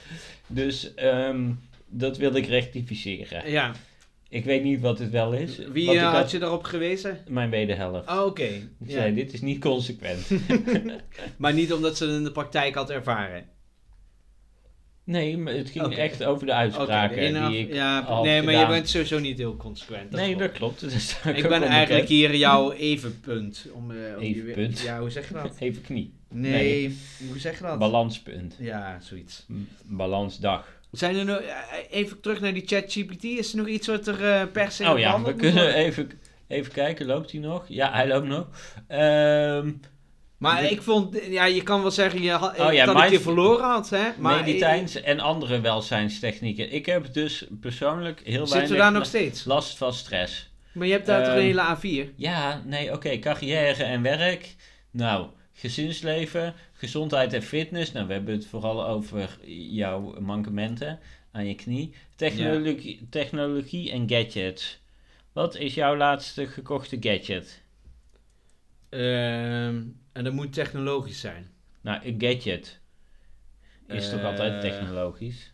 [0.46, 1.50] Dus ehm,
[1.98, 3.50] dat wil ik rectificeren.
[3.50, 3.72] ja.
[4.28, 5.58] Ik weet niet wat het wel is.
[5.72, 7.18] Wie eh, had had je daarop gewezen?
[7.28, 8.08] mijn wederhelft.
[8.10, 8.42] Oh, oké.
[8.42, 8.92] Ik Ja.
[8.92, 10.30] zei, dit is niet consequent.
[11.36, 13.44] Maar niet omdat ze het in de praktijk had ervaren.
[15.04, 18.66] nee, maar het ging echt over de uitspraken de die ik ja, Nee, maar je
[18.66, 20.10] bent sowieso niet heel consequent.
[20.10, 20.80] dat nee, klopt.
[20.80, 21.36] dat klopt.
[21.36, 23.66] Ik ben eigenlijk hier jouw evenpunt.
[23.72, 24.80] Om, eh, om je- Evenpunt?
[24.80, 25.56] Ja, hoe zeg je dat?
[25.58, 26.14] Even knie.
[26.32, 26.96] Nee,
[27.28, 27.78] hoe zeg je dat?
[27.78, 28.56] Balanspunt.
[28.58, 29.46] ja, zoiets.
[29.84, 30.82] Balansdag.
[30.98, 31.54] Zijn er nog, eh,
[31.90, 33.24] even terug naar die ChatGPT.
[33.24, 35.74] Is er nog iets wat er eh, per se Oh ja, we kunnen worden?
[35.74, 36.10] even,
[36.48, 37.06] even kijken.
[37.06, 37.64] Loopt hij nog?
[37.68, 38.46] Ja, hij loopt nog.
[38.88, 39.70] Ehm,
[40.38, 43.10] Maar de- ik vond, ja, je kan wel zeggen je had, Oh ja, dat ik
[43.10, 44.08] je verloren had, hè?
[44.18, 46.72] Maar meditijns en andere welzijnstechnieken.
[46.72, 49.44] Ik heb dus persoonlijk heel Zit weinig daar nog steeds?
[49.44, 50.52] last van stress.
[50.72, 52.12] Maar je hebt daar toch een Ehm, hele A4?
[52.16, 53.18] Ja, nee, oké.
[53.18, 54.54] carrière en werk.
[54.90, 57.92] Nou, gezinsleven, gezondheid en fitness.
[57.92, 59.38] Nou, we hebben het vooral over
[59.70, 60.98] jouw mankementen
[61.32, 61.94] aan je knie.
[62.16, 64.80] Technologie, technologie en gadgets.
[65.32, 67.62] Wat is jouw laatste gekochte gadget?
[68.88, 71.50] Ehm, en dat moet technologisch zijn.
[71.80, 72.80] Nou, een gadget
[73.86, 75.52] is toch altijd Eh, technologisch?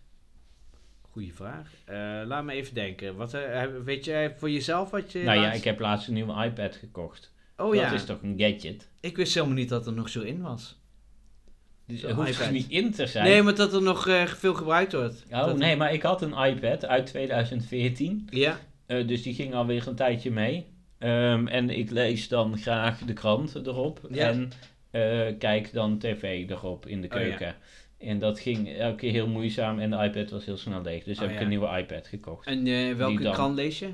[1.10, 1.72] Goeie vraag.
[1.84, 3.16] Eh, laat me even denken.
[3.16, 5.22] Wat, eh, weet jij voor jezelf wat je...
[5.22, 7.32] Nou ja, ik heb laatst een nieuwe iPad gekocht.
[7.56, 8.88] Oh dat ja, is toch een gadget?
[9.00, 10.78] ik wist helemaal niet dat er nog zo in was.
[11.90, 13.24] Dus hoeft er niet in te zijn.
[13.24, 15.24] Nee, maar dat er nog eh, veel gebruikt wordt.
[15.30, 18.28] oh Dat- nee, maar ik had een iPad uit 2014.
[18.30, 20.66] Ja, Eh, dus die ging alweer een tijdje mee.
[20.98, 24.00] Ehm, en ik lees dan graag de krant erop.
[24.10, 24.28] Ja.
[24.28, 24.50] En
[24.90, 27.20] eh, kijk dan tv erop in de Oh, ja.
[27.28, 27.54] keuken.
[27.98, 31.04] En dat ging elke keer heel moeizaam en de iPad was heel snel leeg.
[31.04, 32.46] Dus Oh, heb ik een nieuwe iPad gekocht.
[32.46, 33.32] en eh, welke dan.
[33.32, 33.88] krant lees je?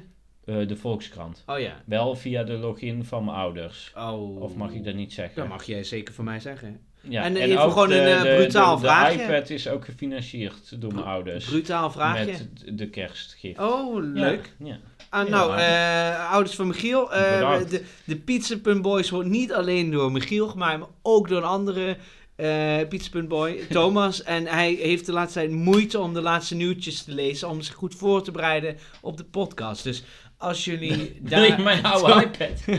[0.44, 1.42] Eh, de Volkskrant.
[1.46, 1.82] Oh ja.
[1.86, 3.92] Wel via de login van mijn ouders.
[3.96, 4.40] Oh.
[4.40, 5.36] Of mag ik dat niet zeggen?
[5.36, 6.80] Dat mag jij zeker van mij zeggen.
[7.08, 9.16] Ja, En even ook gewoon de- een, eh, de- brutaal de, vraagje.
[9.16, 11.44] De iPad is ook gefinancierd door mijn ouders.
[11.44, 12.24] Brutaal vraagje.
[12.64, 13.58] Met de kerstgift.
[13.58, 14.52] Oh, leuk.
[14.58, 14.78] Ja.
[15.10, 17.08] Ah, nou, eh, ouders van Michiel.
[17.08, 17.70] Bedankt.
[17.70, 21.96] de, de Pizza Boys wordt niet alleen door Michiel gemaakt, maar ook door een andere
[22.36, 24.22] eh Pizza.boy, Thomas.
[24.22, 27.74] En hij heeft de laatste tijd moeite om de laatste nieuwtjes te lezen, om zich
[27.74, 29.84] goed voor te bereiden op de podcast.
[29.84, 30.04] Dus
[30.38, 31.60] als jullie Wil je daar...
[31.70, 32.78] mijn oude iPad?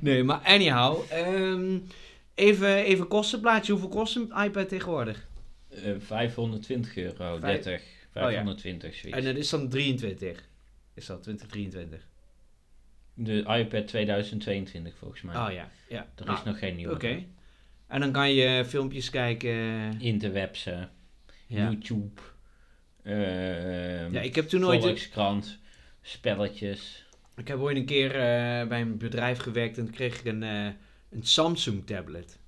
[0.00, 0.96] Nee, maar anyhow.
[1.10, 1.78] ehm,
[2.34, 3.72] even, even kostenplaatje.
[3.72, 5.26] Hoeveel kost een iPad tegenwoordig?
[5.68, 7.82] Eh, 520 euro, Vijf- 30,
[8.14, 8.20] ja.
[8.20, 9.18] 520 zoiets.
[9.18, 10.48] En dat is dan 23.
[10.94, 12.08] Is dat 2023?
[13.14, 15.36] De iPad 2022 volgens mij.
[15.36, 15.68] Oh ja.
[15.88, 16.08] ja.
[16.16, 16.94] Er Nou, is nog geen nieuwe.
[16.94, 17.24] Oké.
[17.86, 20.00] En dan kan je filmpjes kijken.
[20.00, 20.90] Interwebs, Ja.
[21.46, 22.20] YouTube,
[23.02, 24.82] eh, ja, ik heb toen ooit...
[24.82, 25.58] Volkskrant,
[26.02, 27.06] spelletjes.
[27.36, 30.68] Ik heb ooit een keer eh, bij een bedrijf gewerkt en kreeg ik een, eh,
[31.14, 32.38] een Samsung tablet.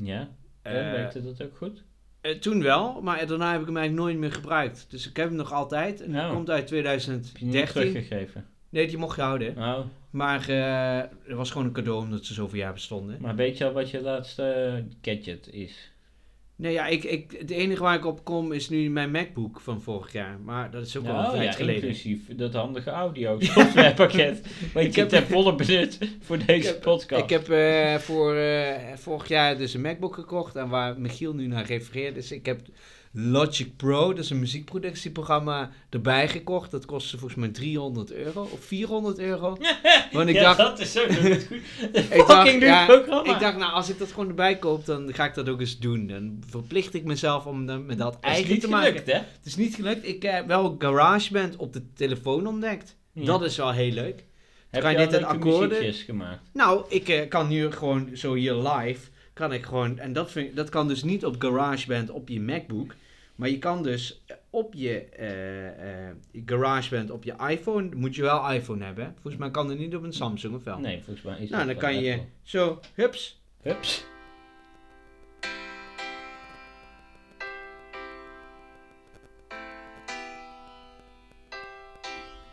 [0.00, 0.28] Ja,
[0.64, 1.82] ja, werkte dat ook goed?
[2.20, 4.86] eh, toen wel, maar daarna heb ik hem eigenlijk nooit meer gebruikt.
[4.88, 6.00] Dus ik heb hem nog altijd.
[6.02, 6.30] En Oh.
[6.30, 7.66] komt uit Heb je niet 2013.
[7.66, 8.46] teruggegeven?
[8.68, 9.56] Nee, die mocht je houden.
[9.58, 9.78] Oh,
[10.10, 13.16] Maar het was gewoon een cadeau omdat ze zoveel jaar bestonden.
[13.20, 15.91] maar weet je al wat je laatste gadget is?
[16.56, 19.80] Nee, ja, ik, ik, het enige waar ik op kom is nu mijn MacBook van
[19.82, 20.38] vorig jaar.
[20.44, 21.82] Maar dat is ook al een Nou, tijd ja, geleden.
[21.82, 24.40] inclusief dat handige audio softwarepakket.
[24.74, 27.22] wat Ik je heb- ten volle benut voor deze heb- podcast.
[27.22, 30.56] Ik heb eh, voor eh, vorig jaar dus een MacBook gekocht.
[30.56, 32.14] En waar Michiel nu naar refereert.
[32.14, 32.60] Dus ik heb
[33.14, 36.70] Logic Pro, dat is een muziekproductieprogramma, erbij gekocht.
[36.70, 39.56] Dat kostte volgens mij 300 euro of 400 euro.
[40.12, 41.50] Want ik ja, dacht, dat is zo goed.
[41.92, 43.34] ik Fucking dacht, ja, programma.
[43.34, 45.78] ik dacht, nou, als ik dat gewoon erbij koop, dan ga ik dat ook eens
[45.78, 46.06] doen.
[46.06, 48.88] Dan verplicht ik mezelf om dan met dat dat is eigen niet te maken.
[48.88, 49.18] gelukt, hè?
[49.18, 50.08] Het is niet gelukt.
[50.08, 52.96] Ik heb wel GarageBand op de telefoon ontdekt.
[53.12, 53.24] Ja.
[53.24, 54.24] Dat is wel heel leuk.
[54.70, 56.40] Heb kan je dit akkoorden- gemaakt?
[56.52, 59.00] Nou, ik eh, kan nu gewoon zo hier live,
[59.32, 62.94] kan ik gewoon, en dat, vind, dat kan dus niet op GarageBand op je MacBook,
[63.42, 68.52] maar je kan dus op je eh, eh, GarageBand op je iPhone, moet je wel
[68.52, 69.12] iPhone hebben.
[69.12, 70.78] Volgens mij kan het niet op een Samsung of wel.
[70.78, 72.26] Nee, volgens mij is nou, dan kan je Apple.
[72.42, 73.42] zo, hups.
[73.62, 74.04] Hups.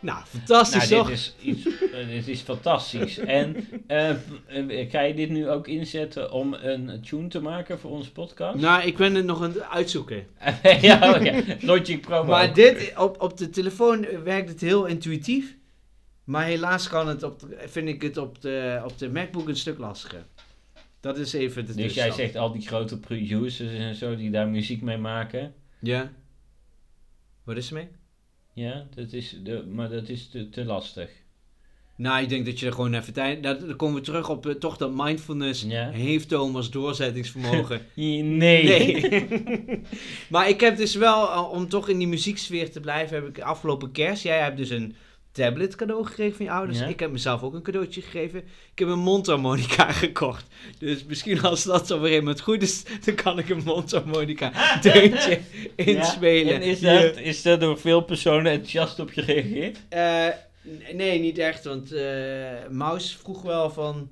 [0.00, 1.08] Nou, fantastisch Nou, toch?
[1.08, 3.18] dit is, iets, eh, dit is fantastisch.
[3.18, 7.90] En eh, eh, ga je dit nu ook inzetten om een tune te maken voor
[7.90, 8.60] onze podcast?
[8.60, 10.26] Nou, ik ben het nog aan het uitzoeken.
[10.80, 11.44] ja, oké.
[11.60, 12.24] Logic Pro.
[12.24, 15.56] Maar dit, op, op de telefoon werkt het heel intuïtief.
[16.24, 19.56] Maar helaas kan het op, de- vind ik het op de, op de MacBook een
[19.56, 20.24] stuk lastiger.
[21.00, 24.48] Dat is even de Dus jij zegt al die grote producers en zo die daar
[24.48, 25.54] muziek mee maken.
[25.80, 26.12] Ja.
[27.44, 27.88] Wat is er mee?
[28.52, 31.10] Ja, dat is de, maar dat is te, te lastig.
[31.96, 33.42] Nou, ik denk dat je er gewoon even tijd...
[33.42, 35.90] Dat, dan komen we terug op eh, toch dat mindfulness Ja.
[35.90, 37.80] heeft Thomas doorzettingsvermogen.
[37.94, 38.64] Nee.
[38.64, 39.10] Nee.
[40.30, 43.40] maar ik heb dus wel, eh, om toch in die muzieksfeer te blijven, heb ik
[43.40, 44.22] afgelopen kerst...
[44.22, 44.94] Jij hebt dus een
[45.32, 46.78] tablet cadeau gekregen van je ouders.
[46.78, 46.86] Ja.
[46.86, 48.38] Ik heb mezelf ook een cadeautje gegeven.
[48.72, 50.46] Ik heb een mondharmonica gekocht.
[50.78, 55.40] Dus misschien als dat zo weer iemand goed is, dan kan ik een mondharmonica deuntje
[55.76, 56.52] inspelen.
[56.52, 59.78] Ja, En is dat, is dat door veel personen enthousiast op gereageerd?
[59.88, 60.26] Eh,
[60.92, 64.08] nee, niet echt, want eh Maus vroeg wel van...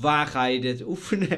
[0.00, 1.28] Waar ga je dit oefenen?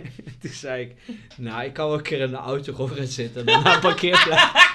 [0.41, 0.95] Toen zei ik,
[1.37, 4.72] nou, ik kan wel een keer in de auto gaan zitten en een parkeerplaats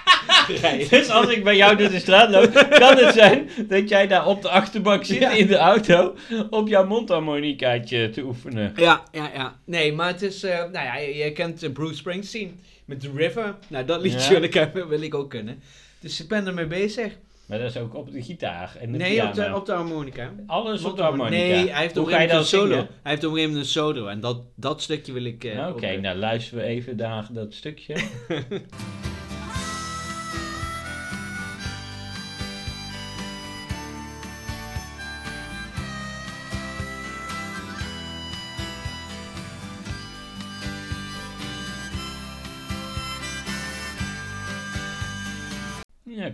[0.56, 0.90] rijden.
[1.00, 4.28] Dus als ik bij jou door de straat loop, kan het zijn dat jij daar
[4.28, 5.32] op de achterbank zit Ja.
[5.32, 6.16] in de auto
[6.50, 8.74] op jouw mondharmonicaatje te oefenen.
[8.76, 9.56] Ja, ja, ja.
[9.66, 13.12] Nee, maar het is, eh, nou ja, je, je kent eh, Bruce Springsteen met The
[13.16, 13.56] River.
[13.68, 14.30] Nou, dat liedje Ja.
[14.30, 15.62] wil, ik, hebben, wil ik ook kunnen.
[16.00, 17.14] Dus ik ben ermee bezig.
[17.46, 19.58] Maar dat is ook op de gitaar en de Nee, op de, piano.
[19.58, 20.32] op de harmonica.
[20.48, 21.36] Alles op de harmonica.
[21.38, 22.66] Nee, hij heeft Hoe op ga je een solo.
[22.72, 22.88] zingen?
[23.02, 24.08] Hij heeft op een gegeven moment een solo.
[24.08, 25.44] En dat, dat stukje wil ik...
[25.44, 27.96] eh, Oké, eh, nou luisteren we even naar dat stukje.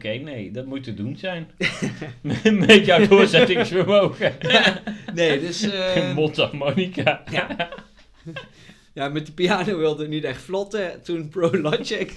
[0.04, 1.48] Oké, nee, dat moet te doen zijn.
[2.68, 4.34] Met jouw doorzettingsvermogen.
[5.14, 5.62] Nee, dus...
[5.72, 7.24] eh, Mondharmonica.
[7.32, 7.70] ja.
[8.94, 11.02] ja, met de piano wilde het niet echt vlotten.
[11.04, 12.12] Toen Pro Logic.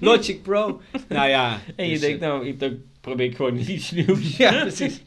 [0.00, 0.80] Logic Pro.
[1.08, 1.60] Nou ja.
[1.76, 4.36] En je dus, denkt, eh, nou, ik, dan probeer ik gewoon iets nieuws.
[4.36, 5.02] Ja, precies.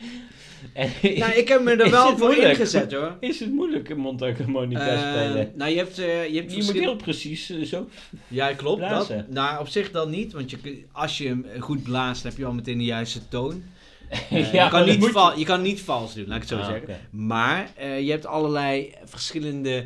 [0.74, 2.50] En- Nou, ik heb me er wel voor moeilijk?
[2.50, 3.18] ingezet hoor.
[3.20, 5.52] Is het moeilijk een mondharmonica Eh, spelen?
[5.56, 7.88] nou, je hebt, eh, je hebt Je moet heel precies eh, zo.
[8.28, 8.90] Ja, klopt.
[8.90, 10.34] Dat, nou, op zich dan niet.
[10.34, 13.64] Want je, als je hem goed blaast, heb je al meteen de juiste toon.
[14.30, 16.66] Ja, je, kan niet val, je kan niet vals doen, laat ik het zo Ah,
[16.66, 16.98] zeggen.
[17.10, 19.86] Maar je hebt allerlei verschillende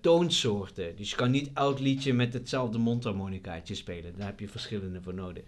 [0.00, 0.96] toonsoorten.
[0.96, 4.12] Dus je kan niet elk liedje met hetzelfde mondharmonicaatje spelen.
[4.16, 5.42] Daar heb je verschillende voor nodig.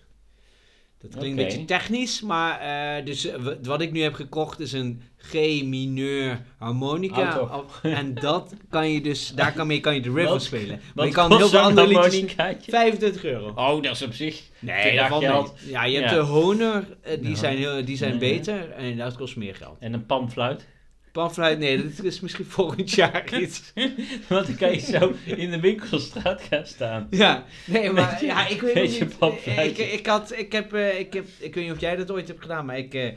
[1.02, 4.72] Dat klinkt een beetje technisch, maar eh, dus, eh, wat ik nu heb gekocht is
[4.72, 7.38] een G-mineur harmonica.
[7.40, 10.68] Op- En dat kan je dus, daar kan, mee kan je de river Wat- spelen.
[10.68, 12.06] Maar Wat je kan kost heel veel andere liedjes...
[12.06, 12.70] harmonicaatje?
[12.70, 13.52] 25 euro.
[13.54, 14.42] Oh, dat is op zich...
[14.58, 15.54] Nee, dat geld.
[15.62, 15.70] mee.
[15.72, 16.16] Ja, je hebt Ja.
[16.16, 17.36] de Honor, eh, die Ja.
[17.36, 19.76] zijn, heel, die zijn beter en dat kost meer geld.
[19.80, 20.66] En een panfluit.
[21.12, 23.72] Panfluit, nee, dat is misschien volgend jaar iets.
[24.28, 27.06] Want dan kan je zo in de winkelstraat gaan staan.
[27.10, 29.46] Ja, nee, maar je- ja, ik weet niet.
[29.46, 32.28] Ik, ik, had, ik, heb, eh, ik, heb, ik weet niet of jij dat ooit
[32.28, 33.14] hebt gedaan, maar ik eh, eh,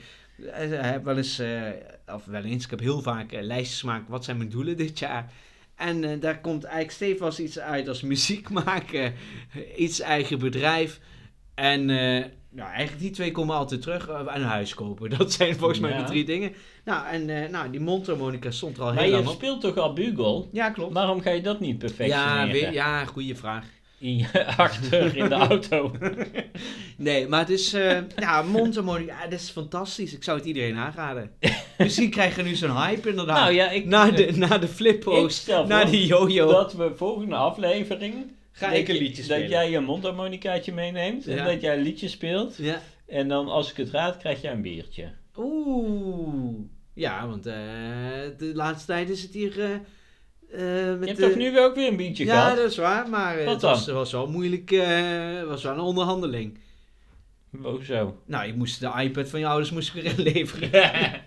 [0.92, 1.42] heb wel eens,
[2.08, 5.32] of wel eens, ik heb heel vaak lijstjes gemaakt, wat zijn mijn doelen dit jaar?
[5.76, 9.14] En daar komt eigenlijk stevast iets uit als muziek maken,
[9.78, 11.00] iets eigen bedrijf.
[11.56, 11.90] En
[12.56, 14.08] nou, eigenlijk die twee komen altijd terug.
[14.08, 15.98] eh, een huis kopen, dat zijn volgens mij Ja.
[15.98, 16.54] de drie dingen.
[16.86, 19.78] Nou, en eh, nou, die mondharmonica stond er al Maar heel lang je speelt toch
[19.78, 20.50] al bugel?
[20.52, 20.94] Ja, klopt.
[20.94, 22.52] Waarom ga je dat niet Ja, perfectioneren?
[22.52, 23.65] we- ja, goede vraag.
[24.00, 25.91] In je achter in de auto.
[26.98, 30.13] Nee, maar het is, eh ja, mondharmonica, ja, dat is fantastisch.
[30.13, 31.32] Ik zou het iedereen aanraden.
[31.78, 33.39] Misschien krijgen we nu zo'n hype inderdaad.
[33.39, 36.52] nou ja, ik, na de, na de flippo's, na die yo-yo.
[36.52, 38.15] dat we volgende aflevering...
[38.58, 39.50] Ga dat ik een je- liedje Dat spelen.
[39.50, 41.46] jij je mondharmonicaatje meeneemt en Ja.
[41.46, 42.58] dat jij een liedje speelt.
[42.58, 42.82] Ja.
[43.08, 45.12] En dan als ik het raad, krijg jij een biertje.
[45.38, 46.60] Oeh.
[46.94, 47.54] Ja, want eh,
[48.38, 49.54] de laatste tijd is het hier...
[49.58, 52.58] met Je hebt de- toch nu ook weer een biertje Ja, gehad?
[52.58, 54.70] dat is waar, maar Wat het was, was wel moeilijk.
[54.70, 56.58] Het was wel een onderhandeling.
[57.62, 58.18] Hoezo?
[58.26, 60.70] Nou, je moest de iPad van je ouders moest ik weer inleveren.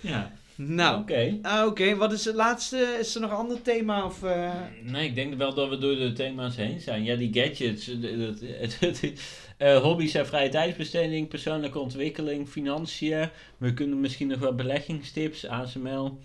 [0.00, 1.38] ja, nou, oké.
[1.42, 1.96] ah, oké.
[1.96, 2.96] Wat is het laatste?
[3.00, 4.04] Is er nog een ander thema?
[4.04, 7.04] Of, eh, Nee, ik denk wel dat we door de thema's heen zijn.
[7.04, 9.12] Ja, die gadgets, het-
[9.56, 13.28] eh, hobby's en vrije tijdsbesteding, persoonlijke ontwikkeling, financiën.
[13.56, 16.18] We kunnen misschien nog wat beleggingstips, ASML.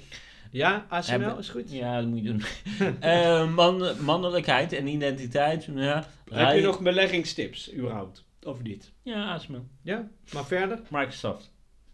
[0.52, 1.72] Ja, ASML Hebben- is goed.
[1.72, 2.44] Ja, dat moet je doen.
[3.00, 5.67] Eh, man, mannelijkheid en identiteit.
[5.76, 8.24] Ja, Heb je nog beleggingstips, überhaupt?
[8.44, 8.91] Of niet?
[9.04, 9.65] Ja, ASML.
[9.84, 10.80] Ja, maar verder?
[10.89, 11.52] Microsoft.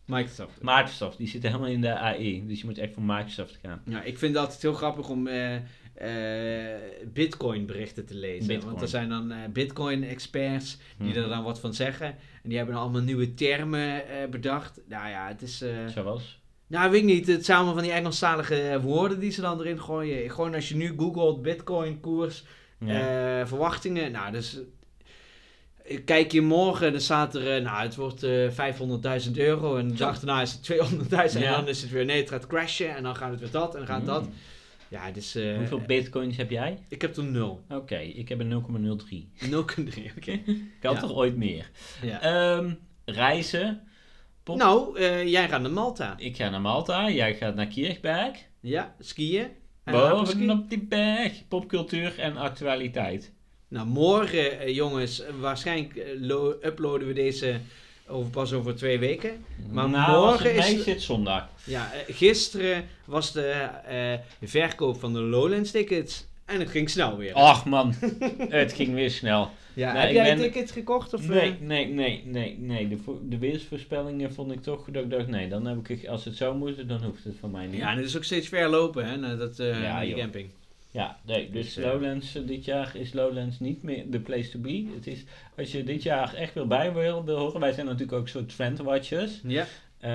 [0.08, 0.58] Microsoft.
[0.62, 2.48] Microsoft, die zit helemaal in de AI.
[2.48, 3.82] Dus je moet echt voor Microsoft gaan.
[3.86, 6.82] Ja, ik vind het altijd heel grappig om eh, eh,
[7.14, 8.48] Bitcoin berichten te lezen.
[8.48, 8.70] Bitcoin.
[8.70, 11.18] Want er zijn dan eh, Bitcoin experts die Mhm.
[11.18, 12.08] er dan wat van zeggen.
[12.44, 14.80] En die hebben dan allemaal nieuwe termen eh, bedacht.
[14.90, 15.62] Nou ja, het is...
[15.62, 16.40] eh, Zoals?
[16.68, 17.28] nou, weet ik niet.
[17.28, 20.32] Het zijn allemaal van die Engelstalige woorden die ze dan erin gooien.
[20.32, 22.44] Gewoon als je nu googelt Bitcoin koers,
[22.86, 23.40] Ja.
[23.40, 24.12] eh, verwachtingen.
[24.12, 24.60] Nou, dus...
[26.06, 29.78] Kijk je morgen, dan staat er, eh, nou, het wordt eh 500.000 euro.
[29.78, 31.44] En de dag daarna is het 200.000.
[31.46, 32.96] En dan is het weer, nee, het gaat crashen.
[32.96, 34.24] En dan gaat het weer dat en dan gaat dat.
[34.24, 34.34] Mm.
[34.90, 35.36] Ja, dus...
[35.36, 36.78] eh, Hoeveel bitcoins heb jij?
[36.88, 37.62] Ik heb toen 0.
[37.70, 39.28] Oké, ik heb een 0,03.
[39.50, 40.32] 0,3, oké.
[40.78, 41.00] Ik had Ja.
[41.00, 41.70] toch ooit meer.
[42.02, 42.22] Ja.
[42.22, 42.72] Ehm,
[43.06, 43.82] reizen.
[44.44, 46.14] Pop- Nou, jij gaat naar Malta.
[46.18, 48.38] Ik ga naar Malta, jij gaat naar Kirchberg.
[48.60, 49.48] Ja, skiën.
[49.84, 51.48] En Boven op die berg.
[51.48, 53.34] Popcultuur en actualiteit.
[53.68, 57.60] Nou, morgen, eh, jongens, waarschijnlijk eh, lo- uploaden we deze
[58.08, 59.46] over, pas over twee weken.
[59.72, 61.50] Maar nou, morgen het is- zit zondag.
[61.64, 66.26] Ja, eh, gisteren was de verkoop van de Lowlands tickets.
[66.46, 67.34] En het ging snel weer.
[67.34, 67.94] Ach man,
[68.50, 69.52] het ging weer snel.
[69.74, 71.14] ja, heb jij ben- een ticket gekocht?
[71.14, 72.88] Of, Nee, nee, nee, nee, nee.
[72.88, 72.98] De,
[73.30, 76.54] de weersvoorspellingen vond ik toch dat ik dacht, nee, dan heb ik, als het zo
[76.54, 77.80] moet, dan hoeft het van mij niet.
[77.80, 80.20] Ja, en het is ook steeds ver lopen, hè, naar, dat, Ja, naar die joh.
[80.20, 80.50] camping.
[80.98, 84.50] Ja, nee, dus Dus, eh, Lowlands eh, dit jaar is Lowlands niet meer de place
[84.50, 84.88] to be.
[84.96, 85.24] Het is,
[85.58, 88.56] als je dit jaar echt wil bij wil, wil horen, wij zijn natuurlijk ook soort
[88.56, 89.42] trendwatchers.
[89.44, 89.66] Ja,
[90.00, 90.10] Eh,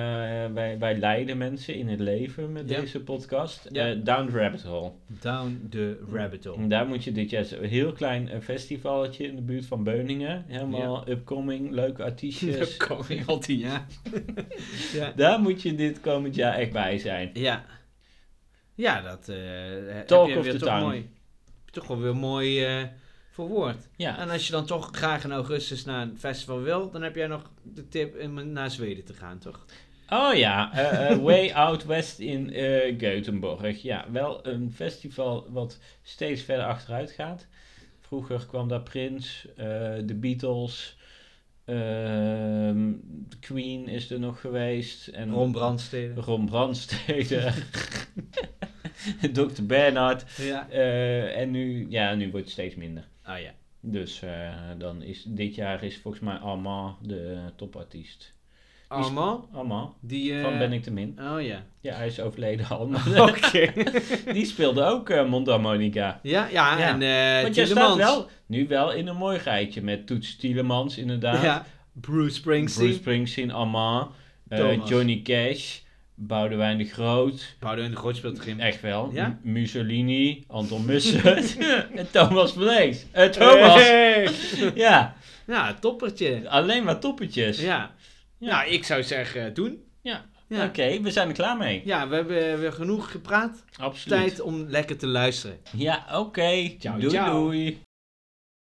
[0.53, 3.73] wij, wij leiden mensen in het leven met deze podcast.
[4.03, 4.91] Down the Rabbit Hole.
[5.07, 6.57] down the rabbit hole.
[6.57, 10.45] En daar moet je dit jaar een heel klein festivalletje in de buurt van Beuningen.
[10.47, 12.77] Helemaal upcoming, leuke artiestjes.
[12.87, 13.85] Coming al tien jaar.
[14.93, 15.13] ja.
[15.15, 17.29] Daar moet je dit komend jaar echt bij zijn.
[17.33, 17.65] Ja.
[18.75, 19.35] Ja, dat eh
[19.87, 20.83] heb Talk je weer toch town.
[20.83, 21.09] mooi.
[21.71, 22.83] Toch wel weer mooi eh
[23.31, 23.87] verwoord.
[23.95, 27.15] Ja, En als je dan toch graag in augustus naar een festival wil, dan heb
[27.15, 29.65] jij nog de tip om naar Zweden te gaan, toch?
[30.09, 33.81] Oh ja, eh, eh, Way Out West in eh Göteborg.
[33.81, 37.47] Ja, wel een festival wat steeds verder achteruit gaat.
[37.99, 39.65] Vroeger kwam daar Prince, eh,
[40.07, 40.97] de Beatles,
[41.65, 42.91] ehm,
[43.39, 45.07] Queen is er nog geweest.
[45.07, 46.21] En Ron Brandstede.
[46.21, 47.51] Ron Brandstede,
[49.33, 49.63] Dr.
[49.63, 50.37] Bernhard.
[50.37, 50.69] Ja.
[50.69, 53.07] eh, en nu, ja, nu wordt het steeds minder.
[53.21, 53.53] Ah ja.
[53.79, 58.32] Dus eh, dan is dit jaar is volgens mij Armand de topartiest.
[58.93, 60.33] Armand, Armand, die...
[60.33, 61.19] eh, van Ben ik de Min.
[61.33, 61.63] Oh ja.
[61.81, 62.89] Ja, hij is overleden al.
[63.29, 63.73] Oké.
[64.33, 66.19] Die speelde ook eh mondharmonica.
[66.23, 66.87] ja, ja, Ja.
[66.87, 67.01] en
[67.37, 71.41] eh Want jij staat wel, nu wel in een mooi rijtje met Toets Tielemans inderdaad.
[71.43, 71.65] Ja.
[72.01, 72.85] Bruce Springsteen.
[72.85, 74.11] Bruce Springsteen, Armand,
[74.47, 74.85] eh.
[74.85, 75.77] Johnny Cash,
[76.15, 77.55] Boudewijn de Groot.
[77.59, 78.59] Boudewijn de Groot speelt erin.
[78.59, 79.09] Echt wel.
[79.13, 79.39] Ja?
[79.41, 81.57] Mussolini, Anton Mussert
[81.95, 83.05] en Thomas Vlees.
[83.11, 83.73] Eh, Thomas.
[83.73, 84.29] Hey!
[84.75, 85.15] Ja.
[85.47, 86.49] Ja, toppertje.
[86.49, 87.61] Alleen maar toppetjes.
[87.61, 87.91] Ja.
[88.43, 88.49] Ja.
[88.49, 89.83] Nou, ik zou zeggen, doen.
[90.01, 90.25] Ja.
[90.47, 90.65] Ja.
[90.65, 91.81] Oké, we zijn er klaar mee.
[91.85, 93.63] Ja, we hebben weer genoeg gepraat.
[93.77, 94.19] Absoluut.
[94.19, 95.59] Tijd om lekker te luisteren.
[95.77, 96.75] Ja, oké.
[96.79, 97.43] Ciao, doei ciao.
[97.43, 97.81] doei.